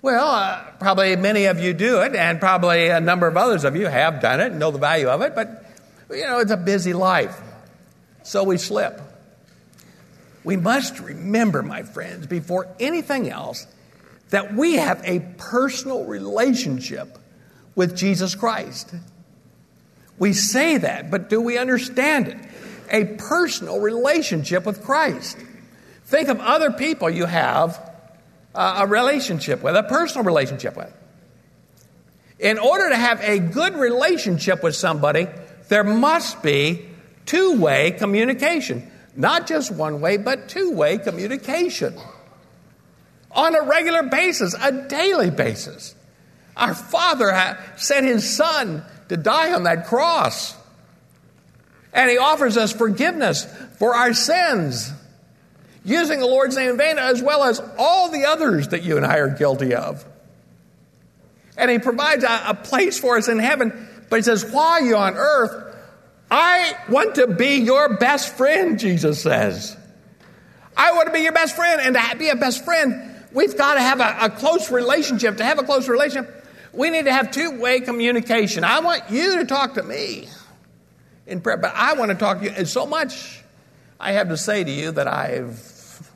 Well, 0.00 0.26
uh, 0.26 0.62
probably 0.78 1.14
many 1.16 1.44
of 1.44 1.60
you 1.60 1.74
do 1.74 2.00
it, 2.00 2.16
and 2.16 2.40
probably 2.40 2.88
a 2.88 2.98
number 2.98 3.26
of 3.26 3.36
others 3.36 3.64
of 3.64 3.76
you 3.76 3.88
have 3.88 4.22
done 4.22 4.40
it 4.40 4.52
and 4.52 4.58
know 4.58 4.70
the 4.70 4.78
value 4.78 5.08
of 5.08 5.20
it, 5.20 5.34
but, 5.34 5.66
you 6.08 6.22
know, 6.22 6.38
it's 6.38 6.50
a 6.50 6.56
busy 6.56 6.94
life. 6.94 7.38
So 8.22 8.42
we 8.44 8.56
slip. 8.56 9.02
we 10.44 10.56
must 10.56 10.98
remember, 10.98 11.62
my 11.62 11.82
friends, 11.82 12.26
before 12.26 12.74
anything 12.80 13.28
else, 13.28 13.66
that 14.30 14.54
we 14.54 14.76
have 14.76 15.02
a 15.04 15.20
personal 15.36 16.06
relationship 16.06 17.18
with 17.80 17.96
Jesus 17.96 18.34
Christ. 18.34 18.92
We 20.18 20.34
say 20.34 20.76
that, 20.76 21.10
but 21.10 21.30
do 21.30 21.40
we 21.40 21.56
understand 21.56 22.28
it? 22.28 22.36
A 22.90 23.16
personal 23.16 23.80
relationship 23.80 24.66
with 24.66 24.82
Christ. 24.82 25.38
Think 26.04 26.28
of 26.28 26.40
other 26.40 26.72
people 26.72 27.08
you 27.08 27.24
have 27.24 27.80
uh, 28.54 28.80
a 28.82 28.86
relationship 28.86 29.62
with, 29.62 29.76
a 29.76 29.82
personal 29.82 30.26
relationship 30.26 30.76
with. 30.76 30.92
In 32.38 32.58
order 32.58 32.90
to 32.90 32.96
have 32.96 33.22
a 33.22 33.38
good 33.38 33.74
relationship 33.76 34.62
with 34.62 34.76
somebody, 34.76 35.26
there 35.70 35.82
must 35.82 36.42
be 36.42 36.86
two 37.24 37.58
way 37.58 37.92
communication. 37.92 38.90
Not 39.16 39.46
just 39.46 39.72
one 39.72 40.02
way, 40.02 40.18
but 40.18 40.50
two 40.50 40.72
way 40.72 40.98
communication. 40.98 41.98
On 43.30 43.54
a 43.54 43.62
regular 43.62 44.02
basis, 44.02 44.54
a 44.60 44.86
daily 44.86 45.30
basis. 45.30 45.94
Our 46.60 46.74
Father 46.74 47.58
sent 47.76 48.06
His 48.06 48.36
Son 48.36 48.84
to 49.08 49.16
die 49.16 49.52
on 49.54 49.64
that 49.64 49.86
cross. 49.86 50.54
And 51.92 52.10
He 52.10 52.18
offers 52.18 52.56
us 52.56 52.72
forgiveness 52.72 53.46
for 53.78 53.96
our 53.96 54.14
sins, 54.14 54.92
using 55.84 56.20
the 56.20 56.26
Lord's 56.26 56.54
name 56.54 56.72
in 56.72 56.76
vain, 56.76 56.98
as 56.98 57.22
well 57.22 57.42
as 57.42 57.60
all 57.78 58.10
the 58.10 58.26
others 58.26 58.68
that 58.68 58.82
you 58.82 58.98
and 58.98 59.06
I 59.06 59.16
are 59.16 59.30
guilty 59.30 59.74
of. 59.74 60.04
And 61.56 61.70
He 61.70 61.78
provides 61.78 62.22
a, 62.22 62.42
a 62.48 62.54
place 62.54 62.98
for 62.98 63.16
us 63.16 63.28
in 63.28 63.38
heaven. 63.38 63.88
But 64.10 64.16
He 64.16 64.22
says, 64.22 64.44
while 64.52 64.84
you're 64.84 64.96
on 64.96 65.14
earth, 65.16 65.74
I 66.30 66.74
want 66.88 67.16
to 67.16 67.26
be 67.26 67.56
your 67.56 67.96
best 67.96 68.36
friend, 68.36 68.78
Jesus 68.78 69.22
says. 69.22 69.76
I 70.76 70.92
want 70.92 71.06
to 71.06 71.12
be 71.12 71.20
your 71.20 71.32
best 71.32 71.56
friend. 71.56 71.80
And 71.80 71.96
to 71.96 72.16
be 72.16 72.28
a 72.28 72.36
best 72.36 72.64
friend, 72.64 73.24
we've 73.32 73.56
got 73.56 73.74
to 73.74 73.80
have 73.80 74.00
a, 74.00 74.26
a 74.26 74.30
close 74.30 74.70
relationship. 74.70 75.38
To 75.38 75.44
have 75.44 75.58
a 75.58 75.64
close 75.64 75.88
relationship, 75.88 76.39
we 76.72 76.90
need 76.90 77.06
to 77.06 77.12
have 77.12 77.30
two 77.30 77.60
way 77.60 77.80
communication. 77.80 78.64
I 78.64 78.80
want 78.80 79.10
you 79.10 79.38
to 79.38 79.44
talk 79.44 79.74
to 79.74 79.82
me 79.82 80.28
in 81.26 81.40
prayer, 81.40 81.56
but 81.56 81.72
I 81.74 81.94
want 81.94 82.10
to 82.10 82.16
talk 82.16 82.38
to 82.38 82.44
you. 82.44 82.50
And 82.50 82.68
so 82.68 82.86
much 82.86 83.42
I 83.98 84.12
have 84.12 84.28
to 84.28 84.36
say 84.36 84.64
to 84.64 84.70
you 84.70 84.92
that 84.92 85.06
I've 85.06 86.10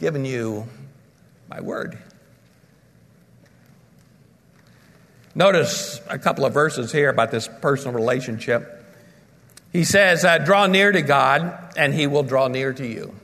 given 0.00 0.24
you 0.24 0.66
my 1.48 1.60
word. 1.60 1.98
Notice 5.34 6.00
a 6.08 6.18
couple 6.18 6.44
of 6.44 6.52
verses 6.52 6.92
here 6.92 7.08
about 7.08 7.30
this 7.30 7.48
personal 7.60 7.94
relationship. 7.94 8.84
He 9.72 9.84
says, 9.84 10.24
uh, 10.24 10.38
Draw 10.38 10.66
near 10.66 10.92
to 10.92 11.00
God, 11.00 11.72
and 11.76 11.94
He 11.94 12.06
will 12.06 12.22
draw 12.22 12.48
near 12.48 12.74
to 12.74 12.86
you. 12.86 13.14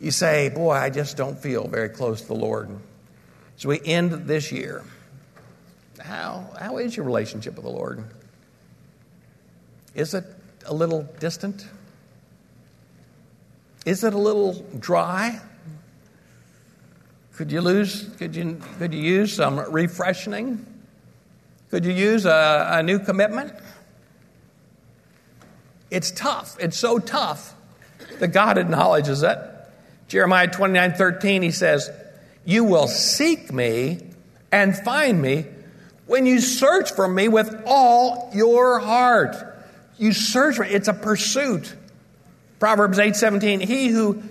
You 0.00 0.12
say, 0.12 0.48
Boy, 0.50 0.72
I 0.72 0.90
just 0.90 1.16
don't 1.16 1.36
feel 1.36 1.66
very 1.66 1.88
close 1.88 2.20
to 2.20 2.28
the 2.28 2.34
Lord. 2.34 2.70
So 3.56 3.68
we 3.68 3.80
end 3.84 4.12
this 4.28 4.52
year. 4.52 4.84
How, 6.04 6.50
how 6.60 6.76
is 6.76 6.94
your 6.94 7.06
relationship 7.06 7.54
with 7.54 7.64
the 7.64 7.70
Lord? 7.70 8.04
Is 9.94 10.12
it 10.12 10.24
a 10.66 10.74
little 10.74 11.08
distant? 11.18 11.66
Is 13.86 14.04
it 14.04 14.12
a 14.12 14.18
little 14.18 14.52
dry? 14.78 15.40
Could 17.36 17.50
you 17.50 17.62
lose? 17.62 18.10
Could 18.18 18.36
you 18.36 18.60
could 18.78 18.92
you 18.92 19.00
use 19.00 19.34
some 19.34 19.58
refreshing? 19.58 20.66
Could 21.70 21.86
you 21.86 21.92
use 21.92 22.26
a, 22.26 22.68
a 22.70 22.82
new 22.82 22.98
commitment? 22.98 23.54
It's 25.90 26.10
tough. 26.10 26.56
It's 26.60 26.78
so 26.78 26.98
tough 26.98 27.54
that 28.18 28.28
God 28.28 28.58
acknowledges 28.58 29.22
it. 29.22 29.38
Jeremiah 30.08 30.48
29 30.48 30.92
13, 30.92 31.42
he 31.42 31.50
says, 31.50 31.90
You 32.44 32.64
will 32.64 32.88
seek 32.88 33.52
me 33.52 34.10
and 34.52 34.76
find 34.76 35.20
me 35.20 35.46
when 36.06 36.26
you 36.26 36.40
search 36.40 36.92
for 36.92 37.06
me 37.08 37.28
with 37.28 37.62
all 37.66 38.30
your 38.34 38.78
heart. 38.78 39.36
You 39.98 40.12
search 40.12 40.56
for 40.56 40.64
it's 40.64 40.88
a 40.88 40.94
pursuit. 40.94 41.74
Proverbs 42.58 42.98
8 42.98 43.16
17, 43.16 43.60
He 43.60 43.88
who 43.88 44.22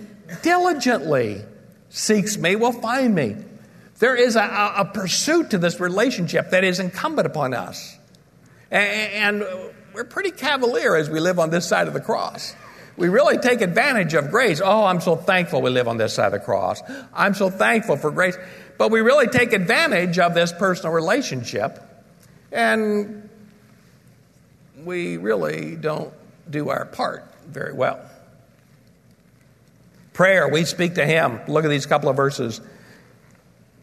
diligently 0.42 1.42
seeks 1.88 2.36
me 2.36 2.56
will 2.56 2.72
find 2.72 3.14
me. 3.14 3.36
There 3.98 4.16
is 4.16 4.36
a, 4.36 4.74
a 4.76 4.90
pursuit 4.92 5.50
to 5.50 5.58
this 5.58 5.78
relationship 5.78 6.50
that 6.50 6.64
is 6.64 6.80
incumbent 6.80 7.26
upon 7.26 7.54
us. 7.54 7.96
And, 8.70 9.42
and 9.42 9.72
we're 9.94 10.04
pretty 10.04 10.32
cavalier 10.32 10.96
as 10.96 11.08
we 11.08 11.20
live 11.20 11.38
on 11.38 11.50
this 11.50 11.66
side 11.66 11.86
of 11.86 11.94
the 11.94 12.00
cross. 12.00 12.54
We 12.96 13.08
really 13.08 13.38
take 13.38 13.60
advantage 13.60 14.14
of 14.14 14.30
grace. 14.30 14.60
Oh, 14.64 14.84
I'm 14.84 15.00
so 15.00 15.16
thankful 15.16 15.62
we 15.62 15.70
live 15.70 15.88
on 15.88 15.96
this 15.96 16.14
side 16.14 16.26
of 16.26 16.32
the 16.32 16.40
cross. 16.40 16.82
I'm 17.12 17.34
so 17.34 17.50
thankful 17.50 17.96
for 17.96 18.10
grace. 18.10 18.36
But 18.76 18.90
we 18.90 19.00
really 19.00 19.28
take 19.28 19.52
advantage 19.52 20.18
of 20.18 20.34
this 20.34 20.52
personal 20.52 20.92
relationship, 20.92 21.78
and 22.50 23.28
we 24.84 25.16
really 25.16 25.76
don't 25.76 26.12
do 26.50 26.68
our 26.70 26.84
part 26.84 27.24
very 27.46 27.72
well. 27.72 28.00
Prayer, 30.12 30.48
we 30.48 30.64
speak 30.64 30.94
to 30.94 31.04
Him. 31.04 31.40
Look 31.48 31.64
at 31.64 31.68
these 31.68 31.86
couple 31.86 32.08
of 32.08 32.16
verses. 32.16 32.60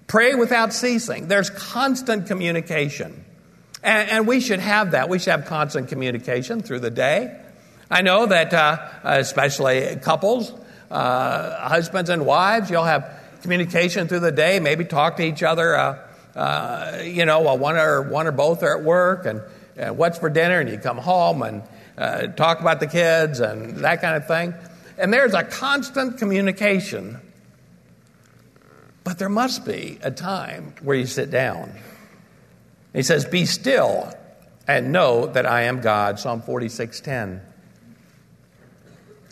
Pray 0.08 0.36
without 0.36 0.74
ceasing. 0.74 1.28
There's 1.28 1.50
constant 1.50 2.28
communication. 2.28 3.26
And, 3.84 4.10
and, 4.10 4.28
we 4.28 4.42
should 4.42 4.60
have 4.60 4.92
that. 4.92 5.10
We 5.10 5.20
should 5.20 5.32
have 5.32 5.46
constant 5.46 5.88
communication 5.88 6.62
through 6.62 6.82
the 6.82 6.92
day. 6.92 7.36
I 7.90 8.02
know 8.02 8.28
that, 8.28 8.54
uh, 8.54 8.78
especially 9.04 9.96
couples, 9.98 10.54
uh, 10.92 11.68
husbands 11.68 12.10
and 12.10 12.26
wives, 12.26 12.70
you'll 12.70 12.84
have 12.84 13.21
communication 13.42 14.08
through 14.08 14.20
the 14.20 14.32
day, 14.32 14.60
maybe 14.60 14.86
talk 14.86 15.18
to 15.18 15.24
each 15.24 15.44
other, 15.44 15.76
uh, 15.76 16.08
uh 16.36 17.02
you 17.04 17.26
know, 17.26 17.42
while 17.42 17.58
one 17.58 17.78
or, 17.78 18.02
one 18.02 18.28
or 18.28 18.32
both 18.32 18.64
are 18.64 18.78
at 18.78 18.84
work, 18.84 19.26
and 19.26 19.42
uh, 19.80 19.94
what's 19.94 20.18
for 20.18 20.30
dinner, 20.30 20.60
and 20.60 20.70
you 20.70 20.78
come 20.78 20.98
home 20.98 21.42
and 21.42 21.64
uh, 21.98 22.28
talk 22.28 22.60
about 22.62 22.80
the 22.80 22.88
kids 22.88 23.40
and 23.40 23.78
that 23.78 24.02
kind 24.02 24.16
of 24.16 24.28
thing. 24.28 24.54
And 24.98 25.14
there's 25.14 25.34
a 25.34 25.44
constant 25.44 26.18
communication. 26.18 27.20
But 29.04 29.18
there 29.18 29.30
must 29.30 29.66
be 29.66 29.98
a 30.04 30.12
time 30.12 30.76
where 30.84 30.96
you 30.96 31.08
sit 31.08 31.32
down 31.32 31.74
he 32.94 33.04
says, 33.04 33.26
Be 33.26 33.46
still 33.46 34.14
and 34.68 34.92
know 34.92 35.28
that 35.28 35.46
I 35.46 35.64
am 35.64 35.82
God. 35.82 36.20
Psalm 36.20 36.42
46:10. 36.42 37.42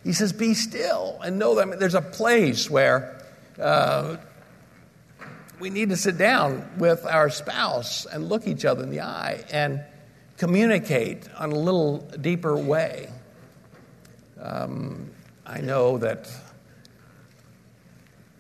He 0.04 0.14
says, 0.14 0.32
Be 0.32 0.54
still 0.54 1.20
and 1.24 1.38
know 1.38 1.56
that 1.56 1.80
there's 1.80 1.96
a 1.96 2.02
place 2.02 2.70
where 2.70 3.19
uh, 3.60 4.18
we 5.60 5.70
need 5.70 5.90
to 5.90 5.98
sit 5.98 6.18
down 6.18 6.70
with 6.78 7.06
our 7.06 7.30
spouse 7.30 8.06
and 8.06 8.30
look 8.30 8.48
each 8.48 8.66
other 8.66 8.84
in 8.84 8.90
the 8.90 9.02
eye 9.02 9.44
and 9.52 9.84
communicate 10.38 11.28
on 11.38 11.52
a 11.52 11.60
little 11.60 11.98
deeper 12.22 12.56
way. 12.58 13.10
Um, 14.42 15.12
I 15.46 15.60
know 15.60 15.98
that 15.98 16.30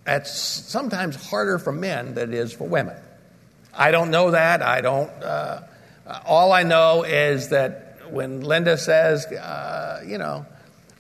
that's 0.05 0.31
sometimes 0.31 1.15
harder 1.15 1.59
for 1.59 1.71
men 1.71 2.13
than 2.13 2.33
it 2.33 2.35
is 2.35 2.53
for 2.53 2.67
women. 2.67 2.95
I 3.73 3.91
don't 3.91 4.11
know 4.11 4.31
that. 4.31 4.61
I 4.61 4.81
don't. 4.81 5.09
Uh, 5.21 5.61
all 6.25 6.51
I 6.51 6.63
know 6.63 7.03
is 7.03 7.49
that 7.49 8.11
when 8.11 8.41
Linda 8.41 8.77
says, 8.77 9.25
uh, 9.27 10.03
you 10.07 10.17
know, 10.17 10.45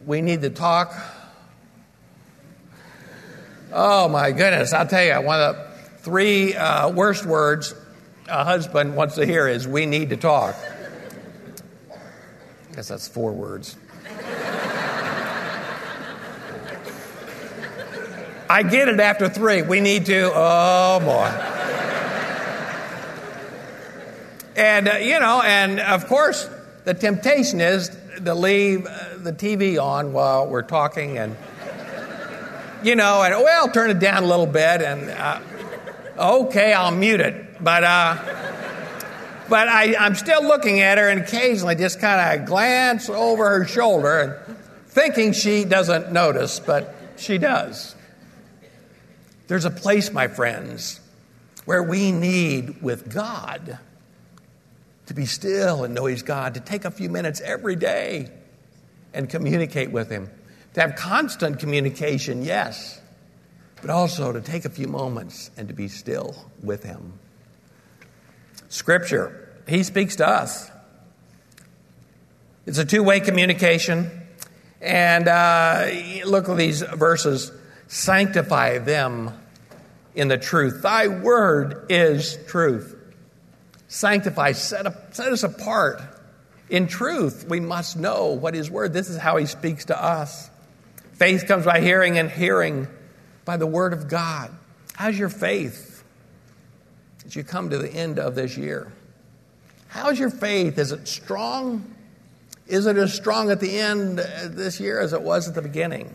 we 0.05 0.21
need 0.21 0.41
to 0.41 0.49
talk. 0.49 0.93
Oh 3.71 4.07
my 4.07 4.31
goodness! 4.31 4.73
I'll 4.73 4.87
tell 4.87 5.03
you, 5.03 5.25
one 5.25 5.39
of 5.39 5.55
the 5.55 5.63
three 5.99 6.55
uh, 6.55 6.89
worst 6.89 7.25
words 7.25 7.75
a 8.27 8.43
husband 8.43 8.95
wants 8.95 9.15
to 9.15 9.25
hear 9.25 9.47
is 9.47 9.67
"we 9.67 9.85
need 9.85 10.09
to 10.09 10.17
talk." 10.17 10.55
I 11.91 12.75
guess 12.75 12.87
that's 12.87 13.07
four 13.07 13.33
words. 13.33 13.75
I 18.51 18.63
get 18.63 18.87
it 18.87 18.99
after 18.99 19.29
three. 19.29 19.61
We 19.61 19.79
need 19.79 20.07
to. 20.07 20.31
Oh 20.33 20.99
boy. 21.03 21.49
And, 24.59 24.89
uh, 24.89 24.95
you 24.95 25.19
know, 25.21 25.41
and 25.41 25.79
of 25.79 26.07
course, 26.07 26.49
the 26.83 26.93
temptation 26.93 27.61
is 27.61 27.95
to 28.25 28.33
leave 28.33 28.85
uh, 28.85 29.17
the 29.17 29.31
TV 29.31 29.81
on 29.81 30.11
while 30.11 30.47
we're 30.47 30.63
talking 30.63 31.17
and, 31.17 31.37
you 32.83 32.95
know, 32.95 33.21
and 33.23 33.33
well, 33.35 33.69
turn 33.69 33.89
it 33.89 33.99
down 33.99 34.23
a 34.23 34.27
little 34.27 34.45
bit 34.45 34.81
and, 34.81 35.09
uh, 35.09 35.39
okay, 36.17 36.73
I'll 36.73 36.91
mute 36.91 37.21
it. 37.21 37.63
But, 37.63 37.83
uh, 37.83 38.17
but 39.49 39.67
I, 39.67 39.95
I'm 39.97 40.15
still 40.15 40.43
looking 40.43 40.79
at 40.79 40.97
her 40.97 41.09
and 41.09 41.21
occasionally 41.21 41.75
just 41.75 41.99
kind 41.99 42.41
of 42.41 42.47
glance 42.47 43.09
over 43.09 43.49
her 43.49 43.65
shoulder 43.65 44.19
and 44.47 44.57
thinking 44.87 45.33
she 45.33 45.65
doesn't 45.65 46.11
notice, 46.11 46.59
but 46.59 46.95
she 47.17 47.37
does. 47.37 47.95
There's 49.47 49.65
a 49.65 49.71
place, 49.71 50.11
my 50.13 50.27
friends, 50.27 50.99
where 51.65 51.81
we 51.81 52.11
need 52.11 52.81
with 52.81 53.13
God 53.13 53.79
to 55.07 55.13
be 55.13 55.25
still 55.25 55.83
and 55.83 55.95
know 55.95 56.05
He's 56.05 56.21
God, 56.21 56.53
to 56.53 56.59
take 56.59 56.85
a 56.85 56.91
few 56.91 57.09
minutes 57.09 57.41
every 57.41 57.75
day 57.75 58.29
and 59.11 59.27
communicate 59.27 59.91
with 59.91 60.09
Him, 60.09 60.29
to 60.79 60.87
have 60.87 60.95
constant 60.95 61.59
communication, 61.59 62.41
yes, 62.41 63.01
but 63.81 63.89
also 63.89 64.31
to 64.31 64.39
take 64.39 64.63
a 64.63 64.69
few 64.69 64.87
moments 64.87 65.51
and 65.57 65.67
to 65.67 65.73
be 65.73 65.89
still 65.89 66.33
with 66.63 66.83
Him. 66.83 67.19
Scripture, 68.69 69.53
He 69.67 69.83
speaks 69.83 70.15
to 70.17 70.27
us. 70.27 70.71
It's 72.65 72.77
a 72.77 72.85
two 72.85 73.03
way 73.03 73.19
communication. 73.19 74.09
And 74.79 75.27
uh, 75.27 75.89
look 76.25 76.47
at 76.47 76.55
these 76.55 76.81
verses 76.81 77.51
sanctify 77.87 78.77
them 78.77 79.33
in 80.15 80.29
the 80.29 80.37
truth. 80.37 80.81
Thy 80.81 81.09
word 81.09 81.87
is 81.89 82.37
truth. 82.47 82.95
Sanctify, 83.89 84.53
set, 84.53 84.85
up, 84.85 85.13
set 85.13 85.33
us 85.33 85.43
apart. 85.43 86.01
In 86.69 86.87
truth, 86.87 87.45
we 87.49 87.59
must 87.59 87.97
know 87.97 88.27
what 88.27 88.53
His 88.53 88.71
word. 88.71 88.93
This 88.93 89.09
is 89.09 89.17
how 89.17 89.35
He 89.35 89.45
speaks 89.45 89.83
to 89.85 90.01
us. 90.01 90.48
Faith 91.19 91.47
comes 91.47 91.65
by 91.65 91.81
hearing, 91.81 92.17
and 92.17 92.31
hearing 92.31 92.87
by 93.43 93.57
the 93.57 93.67
word 93.67 93.91
of 93.91 94.07
God. 94.07 94.51
How's 94.93 95.19
your 95.19 95.27
faith 95.27 96.01
as 97.25 97.35
you 97.35 97.43
come 97.43 97.71
to 97.71 97.77
the 97.77 97.89
end 97.89 98.19
of 98.19 98.35
this 98.35 98.55
year? 98.55 98.93
How's 99.89 100.17
your 100.17 100.29
faith? 100.29 100.77
Is 100.77 100.93
it 100.93 101.09
strong? 101.09 101.93
Is 102.67 102.85
it 102.85 102.95
as 102.95 103.13
strong 103.13 103.51
at 103.51 103.59
the 103.59 103.79
end 103.79 104.21
uh, 104.21 104.47
this 104.47 104.79
year 104.79 105.01
as 105.01 105.11
it 105.11 105.21
was 105.21 105.49
at 105.49 105.55
the 105.55 105.61
beginning? 105.61 106.09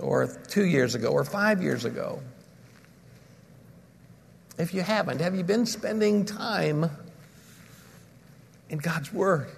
Or 0.00 0.26
two 0.48 0.64
years 0.64 0.96
ago, 0.96 1.08
or 1.08 1.24
five 1.24 1.62
years 1.62 1.84
ago? 1.84 2.20
If 4.58 4.74
you 4.74 4.82
haven't, 4.82 5.20
have 5.20 5.36
you 5.36 5.44
been 5.44 5.64
spending 5.64 6.24
time 6.24 6.90
in 8.68 8.78
God's 8.78 9.12
Word? 9.12 9.48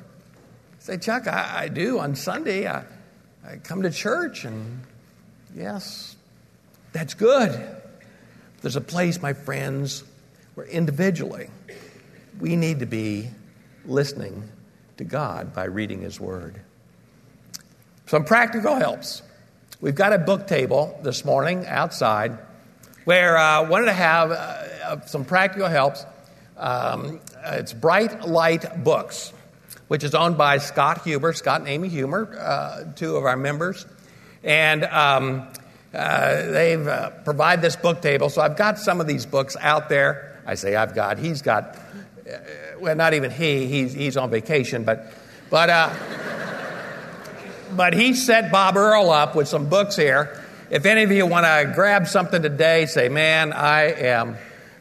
Say, 0.81 0.99
Chuck, 0.99 1.27
I, 1.27 1.63
I 1.63 1.69
do. 1.69 1.99
On 1.99 2.15
Sunday, 2.15 2.69
I, 2.69 2.85
I 3.49 3.57
come 3.57 3.81
to 3.83 3.91
church, 3.91 4.45
and 4.45 4.83
yes, 5.57 6.17
that's 6.93 7.15
good. 7.15 7.77
There's 8.61 8.77
a 8.77 8.83
place, 8.83 9.23
my 9.23 9.33
friends, 9.33 10.05
where 10.55 10.67
individually 10.67 11.49
we 12.39 12.57
need 12.57 12.81
to 12.81 12.87
be 12.87 13.31
listening 13.87 14.51
to 14.99 15.05
God 15.05 15.55
by 15.55 15.65
reading 15.65 16.03
His 16.03 16.21
Word. 16.21 16.61
Some 18.05 18.27
practical 18.27 18.75
helps. 18.75 19.23
We've 19.81 19.95
got 19.95 20.13
a 20.13 20.19
book 20.19 20.47
table 20.47 21.01
this 21.03 21.25
morning 21.25 21.65
outside 21.67 22.37
where 23.07 23.39
I 23.39 23.61
uh, 23.61 23.69
wanted 23.69 23.87
to 23.87 23.93
have 23.95 24.31
uh, 24.31 25.07
some 25.07 25.25
practical 25.25 25.69
helps. 25.69 26.05
Um, 26.59 27.21
it's 27.47 27.73
Bright 27.73 28.29
Light 28.29 28.85
Books, 28.85 29.33
which 29.89 30.05
is 30.05 30.15
owned 30.15 30.39
by 30.39 30.59
Scott 30.59 31.03
Huber, 31.03 31.33
Scott 31.33 31.61
and 31.61 31.69
Amy 31.69 31.89
Huber, 31.89 32.39
uh, 32.39 32.93
two 32.95 33.17
of 33.17 33.25
our 33.25 33.37
members. 33.37 33.85
And 34.45 34.85
um, 34.85 35.49
uh, 35.93 36.51
they've 36.51 36.87
uh, 36.87 37.11
provide 37.25 37.61
this 37.61 37.77
book 37.77 38.01
table. 38.01 38.31
So 38.31 38.41
I've 38.41 38.57
got 38.57 38.79
some 38.79 39.01
of 39.01 39.07
these 39.07 39.27
books 39.27 39.57
out 39.61 39.89
there. 39.89 40.41
I 40.47 40.55
say 40.55 40.77
I've 40.77 40.95
got, 40.95 41.19
he's 41.19 41.43
got 41.43 41.77
well, 42.79 42.95
not 42.95 43.15
even 43.15 43.31
he, 43.31 43.67
he's, 43.67 43.93
he's 43.93 44.17
on 44.17 44.31
vacation, 44.31 44.85
but, 44.85 45.13
but, 45.51 45.71
uh, 45.71 45.95
but 47.73 47.95
he 47.95 48.15
set 48.15 48.53
Bob 48.53 48.77
Earl 48.77 49.11
up 49.11 49.35
with 49.35 49.49
some 49.49 49.69
books 49.69 49.97
here. 49.97 50.43
If 50.71 50.85
any 50.87 51.03
of 51.03 51.11
you 51.11 51.27
want 51.27 51.47
to 51.47 51.73
grab 51.75 52.07
something 52.07 52.43
today, 52.43 52.87
say, 52.87 53.09
man, 53.09 53.53
I 53.53 53.85
am, 53.93 54.37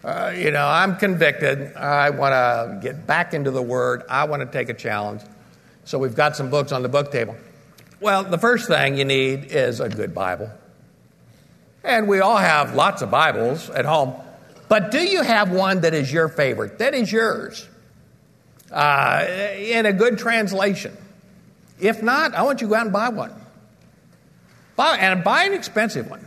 uh, 0.07 0.29
you 0.29 0.51
know, 0.51 0.65
I'm 0.65 0.95
convicted. 0.95 1.75
I 1.75 2.11
want 2.11 2.31
to 2.31 2.79
get 2.81 3.05
back 3.05 3.33
into 3.33 3.51
the 3.51 3.61
Word. 3.61 4.03
I 4.09 4.23
want 4.23 4.39
to 4.41 4.45
take 4.45 4.69
a 4.69 4.73
challenge. 4.73 5.21
So 5.83 5.99
we've 5.99 6.15
got 6.15 6.37
some 6.37 6.49
books 6.49 6.71
on 6.71 6.81
the 6.81 6.87
book 6.87 7.11
table. 7.11 7.35
Well, 7.99 8.23
the 8.23 8.37
first 8.37 8.69
thing 8.69 8.97
you 8.97 9.03
need 9.03 9.51
is 9.51 9.81
a 9.81 9.89
good 9.89 10.15
Bible. 10.15 10.49
And 11.83 12.07
we 12.07 12.21
all 12.21 12.37
have 12.37 12.73
lots 12.73 13.01
of 13.01 13.11
Bibles 13.11 13.69
at 13.69 13.83
home. 13.83 14.13
But 14.69 14.91
do 14.91 14.99
you 14.99 15.23
have 15.23 15.51
one 15.51 15.81
that 15.81 15.93
is 15.93 16.11
your 16.11 16.29
favorite, 16.29 16.79
that 16.79 16.93
is 16.93 17.11
yours, 17.11 17.67
uh, 18.71 19.25
in 19.57 19.85
a 19.85 19.91
good 19.91 20.17
translation? 20.17 20.95
If 21.81 22.01
not, 22.01 22.33
I 22.33 22.43
want 22.43 22.61
you 22.61 22.67
to 22.67 22.71
go 22.71 22.77
out 22.77 22.83
and 22.83 22.93
buy 22.93 23.09
one. 23.09 23.33
Buy, 24.77 24.99
and 24.99 25.21
buy 25.21 25.43
an 25.43 25.53
expensive 25.53 26.09
one. 26.09 26.25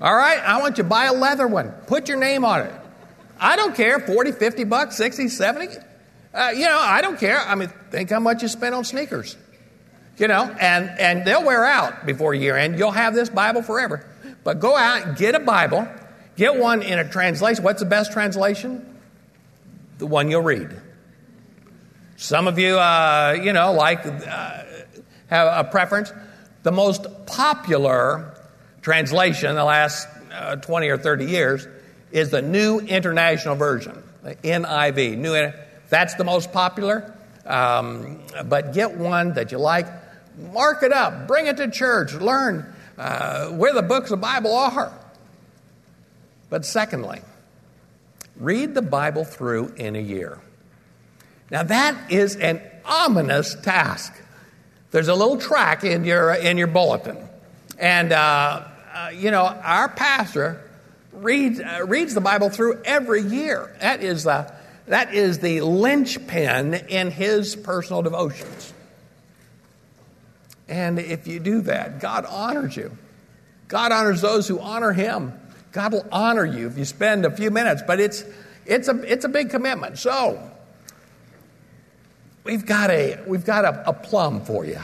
All 0.00 0.14
right? 0.14 0.38
I 0.38 0.60
want 0.60 0.78
you 0.78 0.84
to 0.84 0.88
buy 0.88 1.06
a 1.06 1.12
leather 1.12 1.46
one. 1.46 1.70
Put 1.86 2.08
your 2.08 2.18
name 2.18 2.44
on 2.44 2.62
it. 2.62 2.72
I 3.38 3.56
don't 3.56 3.74
care, 3.74 4.00
40, 4.00 4.32
50 4.32 4.64
bucks, 4.64 4.96
60, 4.96 5.28
70. 5.28 5.76
Uh, 6.32 6.50
you 6.54 6.66
know, 6.66 6.78
I 6.78 7.00
don't 7.00 7.18
care. 7.18 7.38
I 7.38 7.54
mean, 7.54 7.72
think 7.90 8.10
how 8.10 8.20
much 8.20 8.42
you 8.42 8.48
spent 8.48 8.74
on 8.74 8.84
sneakers. 8.84 9.36
You 10.18 10.28
know, 10.28 10.54
and, 10.60 10.90
and 10.98 11.24
they'll 11.24 11.44
wear 11.44 11.64
out 11.64 12.04
before 12.04 12.34
year 12.34 12.56
end. 12.56 12.78
You'll 12.78 12.90
have 12.90 13.14
this 13.14 13.30
Bible 13.30 13.62
forever. 13.62 14.06
But 14.44 14.60
go 14.60 14.76
out 14.76 15.16
get 15.16 15.34
a 15.34 15.40
Bible 15.40 15.88
Get 16.40 16.56
one 16.56 16.80
in 16.80 16.98
a 16.98 17.06
translation. 17.06 17.62
What's 17.62 17.80
the 17.80 17.86
best 17.86 18.12
translation? 18.12 18.98
The 19.98 20.06
one 20.06 20.30
you'll 20.30 20.40
read. 20.40 20.74
Some 22.16 22.46
of 22.46 22.58
you, 22.58 22.78
uh, 22.78 23.38
you 23.42 23.52
know, 23.52 23.74
like 23.74 24.06
uh, 24.06 24.62
have 25.26 25.66
a 25.66 25.68
preference. 25.70 26.14
The 26.62 26.72
most 26.72 27.06
popular 27.26 28.34
translation 28.82 29.50
in 29.50 29.56
the 29.56 29.64
last 29.64 30.08
uh, 30.32 30.56
20 30.56 30.88
or 30.88 30.98
30 30.98 31.26
years 31.26 31.66
is 32.12 32.30
the 32.30 32.42
New 32.42 32.80
International 32.80 33.54
Version, 33.54 34.02
the 34.22 34.34
NIV. 34.36 35.16
New, 35.16 35.52
that's 35.88 36.14
the 36.14 36.24
most 36.24 36.52
popular. 36.52 37.14
Um, 37.46 38.20
but 38.46 38.72
get 38.72 38.96
one 38.96 39.34
that 39.34 39.52
you 39.52 39.58
like, 39.58 39.86
mark 40.52 40.82
it 40.82 40.92
up, 40.92 41.26
bring 41.26 41.46
it 41.46 41.56
to 41.56 41.70
church, 41.70 42.12
learn 42.14 42.72
uh, 42.98 43.48
where 43.48 43.72
the 43.72 43.82
books 43.82 44.10
of 44.10 44.20
the 44.20 44.26
Bible 44.26 44.54
are. 44.54 44.92
But 46.48 46.64
secondly, 46.64 47.20
read 48.36 48.74
the 48.74 48.82
Bible 48.82 49.24
through 49.24 49.74
in 49.76 49.96
a 49.96 50.00
year. 50.00 50.38
Now, 51.50 51.62
that 51.64 52.12
is 52.12 52.36
an 52.36 52.60
ominous 52.84 53.54
task. 53.56 54.12
There's 54.90 55.08
a 55.08 55.14
little 55.14 55.36
track 55.36 55.84
in 55.84 56.04
your, 56.04 56.34
in 56.34 56.58
your 56.58 56.66
bulletin. 56.66 57.18
And, 57.78 58.12
uh, 58.12 58.66
uh, 58.92 59.10
you 59.14 59.30
know, 59.30 59.44
our 59.44 59.88
pastor 59.88 60.62
reads, 61.12 61.60
uh, 61.60 61.84
reads 61.86 62.14
the 62.14 62.20
Bible 62.20 62.50
through 62.50 62.82
every 62.84 63.22
year. 63.22 63.74
That 63.80 64.02
is, 64.02 64.24
the, 64.24 64.52
that 64.86 65.14
is 65.14 65.38
the 65.38 65.60
linchpin 65.60 66.74
in 66.74 67.10
his 67.10 67.56
personal 67.56 68.02
devotions. 68.02 68.72
And 70.68 70.98
if 70.98 71.26
you 71.26 71.40
do 71.40 71.62
that, 71.62 72.00
God 72.00 72.24
honors 72.24 72.76
you. 72.76 72.96
God 73.68 73.92
honors 73.92 74.20
those 74.20 74.46
who 74.48 74.58
honor 74.60 74.92
him. 74.92 75.32
God 75.72 75.92
will 75.92 76.06
honor 76.10 76.44
you 76.44 76.66
if 76.66 76.78
you 76.78 76.84
spend 76.84 77.24
a 77.24 77.30
few 77.30 77.50
minutes, 77.50 77.82
but 77.86 78.00
it's, 78.00 78.24
it's, 78.66 78.88
a, 78.88 79.00
it's 79.02 79.24
a 79.24 79.28
big 79.28 79.50
commitment. 79.50 79.98
So, 79.98 80.50
we've 82.44 82.66
got, 82.66 82.90
a, 82.90 83.20
we've 83.26 83.44
got 83.44 83.64
a, 83.64 83.90
a 83.90 83.92
plum 83.92 84.44
for 84.44 84.64
you. 84.64 84.80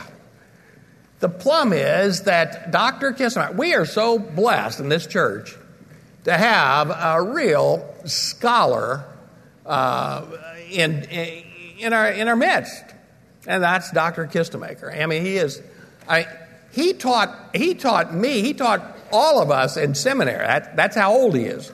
The 1.21 1.29
plum 1.29 1.73
is 1.73 2.23
that 2.23 2.71
Dr. 2.71 3.13
Kistemaker, 3.13 3.57
we 3.57 3.75
are 3.75 3.87
so 3.87 4.19
blessed 4.19 4.81
in 4.81 4.89
this 4.89 5.07
church 5.07 5.57
to 6.25 6.33
have 6.37 6.91
a 6.91 7.23
real 7.23 7.95
scholar 8.05 9.05
uh, 9.65 10.27
in, 10.71 11.05
in, 11.05 11.93
our, 11.93 12.11
in 12.11 12.29
our 12.29 12.37
midst. 12.37 12.85
And 13.47 13.63
that's 13.63 13.91
Dr. 13.93 14.27
Kistemaker. 14.27 14.93
I 14.95 15.07
mean, 15.07 15.25
he 15.25 15.37
is, 15.37 15.63
I, 16.09 16.27
he, 16.73 16.93
taught, 16.93 17.35
he 17.55 17.75
taught 17.75 18.13
me, 18.13 18.43
he 18.43 18.53
taught 18.53 18.97
all 19.13 19.41
of 19.41 19.51
us 19.51 19.77
in 19.77 19.95
seminary. 19.95 20.47
That, 20.47 20.77
that's 20.77 20.97
how 20.97 21.13
old 21.13 21.35
he 21.35 21.45
is. 21.45 21.73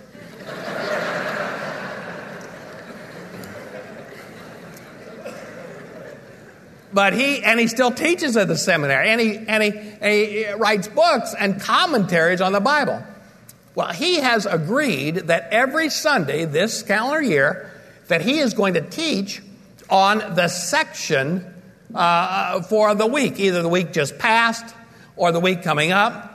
But 6.92 7.12
he 7.12 7.42
and 7.42 7.58
he 7.58 7.66
still 7.66 7.90
teaches 7.90 8.36
at 8.36 8.48
the 8.48 8.56
seminary 8.56 9.08
and 9.08 9.20
he, 9.20 9.36
and 9.36 9.62
he, 9.62 9.70
and 9.70 10.12
he 10.12 10.52
writes 10.52 10.88
books 10.88 11.34
and 11.38 11.60
commentaries 11.60 12.40
on 12.40 12.52
the 12.52 12.60
bible 12.60 13.02
well 13.74 13.92
he 13.92 14.16
has 14.16 14.46
agreed 14.46 15.16
that 15.16 15.48
every 15.50 15.88
sunday 15.88 16.44
this 16.44 16.82
calendar 16.82 17.22
year 17.22 17.70
that 18.08 18.20
he 18.20 18.38
is 18.38 18.54
going 18.54 18.74
to 18.74 18.80
teach 18.80 19.42
on 19.88 20.18
the 20.34 20.48
section 20.48 21.46
uh, 21.94 22.62
for 22.62 22.94
the 22.94 23.06
week 23.06 23.38
either 23.38 23.62
the 23.62 23.68
week 23.68 23.92
just 23.92 24.18
passed 24.18 24.74
or 25.16 25.32
the 25.32 25.40
week 25.40 25.62
coming 25.62 25.92
up 25.92 26.32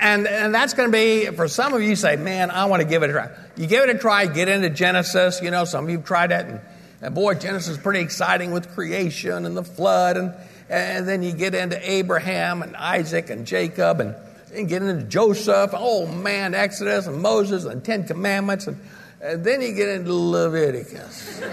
and, 0.00 0.26
and 0.26 0.54
that's 0.54 0.74
going 0.74 0.90
to 0.90 0.92
be, 0.92 1.26
for 1.36 1.46
some 1.46 1.72
of 1.72 1.82
you, 1.82 1.94
say, 1.94 2.16
man, 2.16 2.50
I 2.50 2.64
want 2.66 2.82
to 2.82 2.88
give 2.88 3.02
it 3.02 3.10
a 3.10 3.12
try. 3.12 3.30
You 3.56 3.66
give 3.66 3.88
it 3.88 3.94
a 3.94 3.98
try, 3.98 4.26
get 4.26 4.48
into 4.48 4.70
Genesis. 4.70 5.40
You 5.40 5.50
know, 5.50 5.64
some 5.64 5.84
of 5.84 5.90
you 5.90 5.98
have 5.98 6.06
tried 6.06 6.30
that. 6.30 6.46
And, 6.46 6.60
and 7.04 7.14
boy, 7.14 7.34
Genesis 7.34 7.76
is 7.76 7.78
pretty 7.78 8.00
exciting 8.00 8.50
with 8.50 8.74
creation 8.74 9.44
and 9.44 9.54
the 9.54 9.62
flood. 9.62 10.16
And, 10.16 10.32
and 10.70 11.06
then 11.06 11.22
you 11.22 11.32
get 11.32 11.54
into 11.54 11.78
Abraham 11.90 12.62
and 12.62 12.74
Isaac 12.74 13.28
and 13.28 13.46
Jacob 13.46 14.00
and, 14.00 14.14
and 14.54 14.66
get 14.70 14.82
into 14.82 15.04
Joseph. 15.04 15.72
Oh, 15.74 16.06
man, 16.06 16.54
Exodus 16.54 17.06
and 17.06 17.20
Moses 17.20 17.66
and 17.66 17.84
Ten 17.84 18.06
Commandments. 18.06 18.68
And, 18.68 18.80
and 19.20 19.44
then 19.44 19.60
you 19.60 19.74
get 19.74 19.90
into 19.90 20.14
Leviticus. 20.14 21.42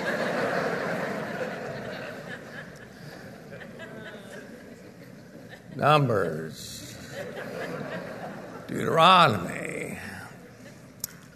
Numbers, 5.76 6.96
Deuteronomy. 8.68 9.98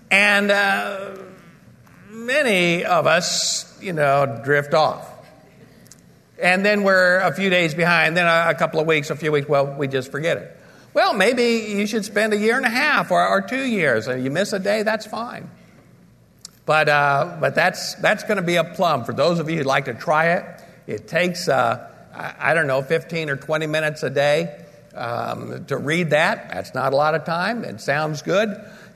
And 0.09 0.51
uh, 0.51 1.24
many 2.15 2.85
of 2.85 3.07
us, 3.07 3.77
you 3.81 3.93
know, 3.93 4.41
drift 4.43 4.73
off. 4.73 5.11
And 6.41 6.65
then 6.65 6.83
we're 6.83 7.19
a 7.19 7.33
few 7.33 7.49
days 7.49 7.73
behind, 7.73 8.15
then 8.17 8.25
a, 8.25 8.53
couple 8.55 8.79
of 8.79 8.87
weeks, 8.87 9.09
a 9.09 9.15
few 9.15 9.31
weeks, 9.31 9.47
well, 9.47 9.67
we 9.67 9.87
just 9.87 10.11
forget 10.11 10.37
it. 10.37 10.57
Well, 10.93 11.13
maybe 11.13 11.73
you 11.75 11.87
should 11.87 12.05
spend 12.05 12.33
a 12.33 12.37
year 12.37 12.57
and 12.57 12.65
a 12.65 12.69
half 12.69 13.11
or, 13.11 13.25
or 13.25 13.41
two 13.41 13.63
years, 13.63 14.07
and 14.07 14.23
you 14.23 14.31
miss 14.31 14.53
a 14.53 14.59
day, 14.59 14.83
that's 14.83 15.05
fine. 15.05 15.49
But, 16.65 16.89
uh, 16.89 17.37
but 17.39 17.55
that's, 17.55 17.95
that's 17.95 18.23
going 18.23 18.37
to 18.37 18.43
be 18.43 18.55
a 18.55 18.63
plum. 18.63 19.03
For 19.03 19.13
those 19.13 19.39
of 19.39 19.49
you 19.49 19.57
who'd 19.57 19.65
like 19.65 19.85
to 19.85 19.93
try 19.93 20.33
it, 20.33 20.45
it 20.87 21.07
takes, 21.07 21.47
uh, 21.47 21.89
I, 22.13 22.51
I, 22.51 22.53
don't 22.53 22.67
know, 22.67 22.81
15 22.81 23.29
or 23.29 23.35
20 23.35 23.67
minutes 23.67 24.03
a 24.03 24.09
day 24.09 24.65
um, 24.93 25.65
to 25.65 25.77
read 25.77 26.09
that. 26.09 26.49
That's 26.49 26.73
not 26.73 26.91
a 26.91 26.95
lot 26.95 27.15
of 27.15 27.23
time. 27.23 27.63
It 27.63 27.81
sounds 27.81 28.21
good 28.21 28.49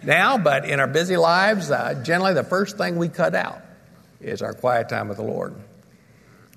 now, 0.03 0.37
but 0.37 0.65
in 0.65 0.79
our 0.79 0.87
busy 0.87 1.17
lives, 1.17 1.71
uh, 1.71 2.01
generally 2.03 2.33
the 2.33 2.43
first 2.43 2.77
thing 2.77 2.97
we 2.97 3.09
cut 3.09 3.35
out 3.35 3.61
is 4.21 4.41
our 4.41 4.53
quiet 4.53 4.89
time 4.89 5.07
with 5.07 5.17
the 5.17 5.23
Lord. 5.23 5.55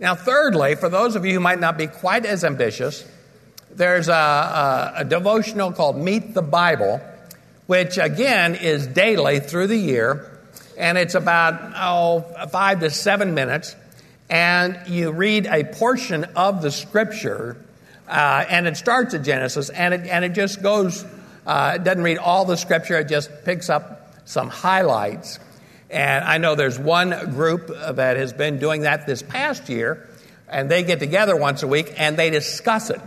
Now, 0.00 0.14
thirdly, 0.14 0.74
for 0.74 0.88
those 0.88 1.16
of 1.16 1.24
you 1.24 1.34
who 1.34 1.40
might 1.40 1.60
not 1.60 1.78
be 1.78 1.86
quite 1.86 2.26
as 2.26 2.44
ambitious, 2.44 3.04
there's 3.70 4.08
a, 4.08 4.12
a, 4.12 4.92
a 4.98 5.04
devotional 5.04 5.72
called 5.72 5.96
Meet 5.96 6.34
the 6.34 6.42
Bible, 6.42 7.00
which 7.66 7.98
again 7.98 8.54
is 8.54 8.86
daily 8.86 9.40
through 9.40 9.68
the 9.68 9.76
year, 9.76 10.40
and 10.76 10.98
it's 10.98 11.14
about 11.14 11.72
oh, 11.76 12.20
five 12.48 12.80
to 12.80 12.90
seven 12.90 13.34
minutes. 13.34 13.76
And 14.28 14.78
you 14.88 15.12
read 15.12 15.46
a 15.46 15.64
portion 15.64 16.24
of 16.36 16.62
the 16.62 16.70
scripture, 16.70 17.56
uh, 18.08 18.44
and 18.48 18.66
it 18.66 18.76
starts 18.76 19.14
at 19.14 19.22
Genesis, 19.22 19.68
and 19.68 19.94
it, 19.94 20.06
and 20.06 20.24
it 20.24 20.30
just 20.30 20.62
goes, 20.62 21.04
uh, 21.46 21.72
it 21.76 21.84
doesn't 21.84 22.02
read 22.02 22.18
all 22.18 22.44
the 22.44 22.56
scripture, 22.56 22.98
it 22.98 23.08
just 23.08 23.30
picks 23.44 23.68
up 23.70 24.14
some 24.24 24.48
highlights. 24.48 25.38
And 25.90 26.24
I 26.24 26.38
know 26.38 26.54
there's 26.54 26.78
one 26.78 27.10
group 27.32 27.68
that 27.68 28.16
has 28.16 28.32
been 28.32 28.58
doing 28.58 28.82
that 28.82 29.06
this 29.06 29.22
past 29.22 29.68
year, 29.68 30.08
and 30.48 30.70
they 30.70 30.82
get 30.82 30.98
together 30.98 31.36
once 31.36 31.62
a 31.62 31.66
week 31.66 31.94
and 31.98 32.16
they 32.16 32.30
discuss 32.30 32.90
it 32.90 33.00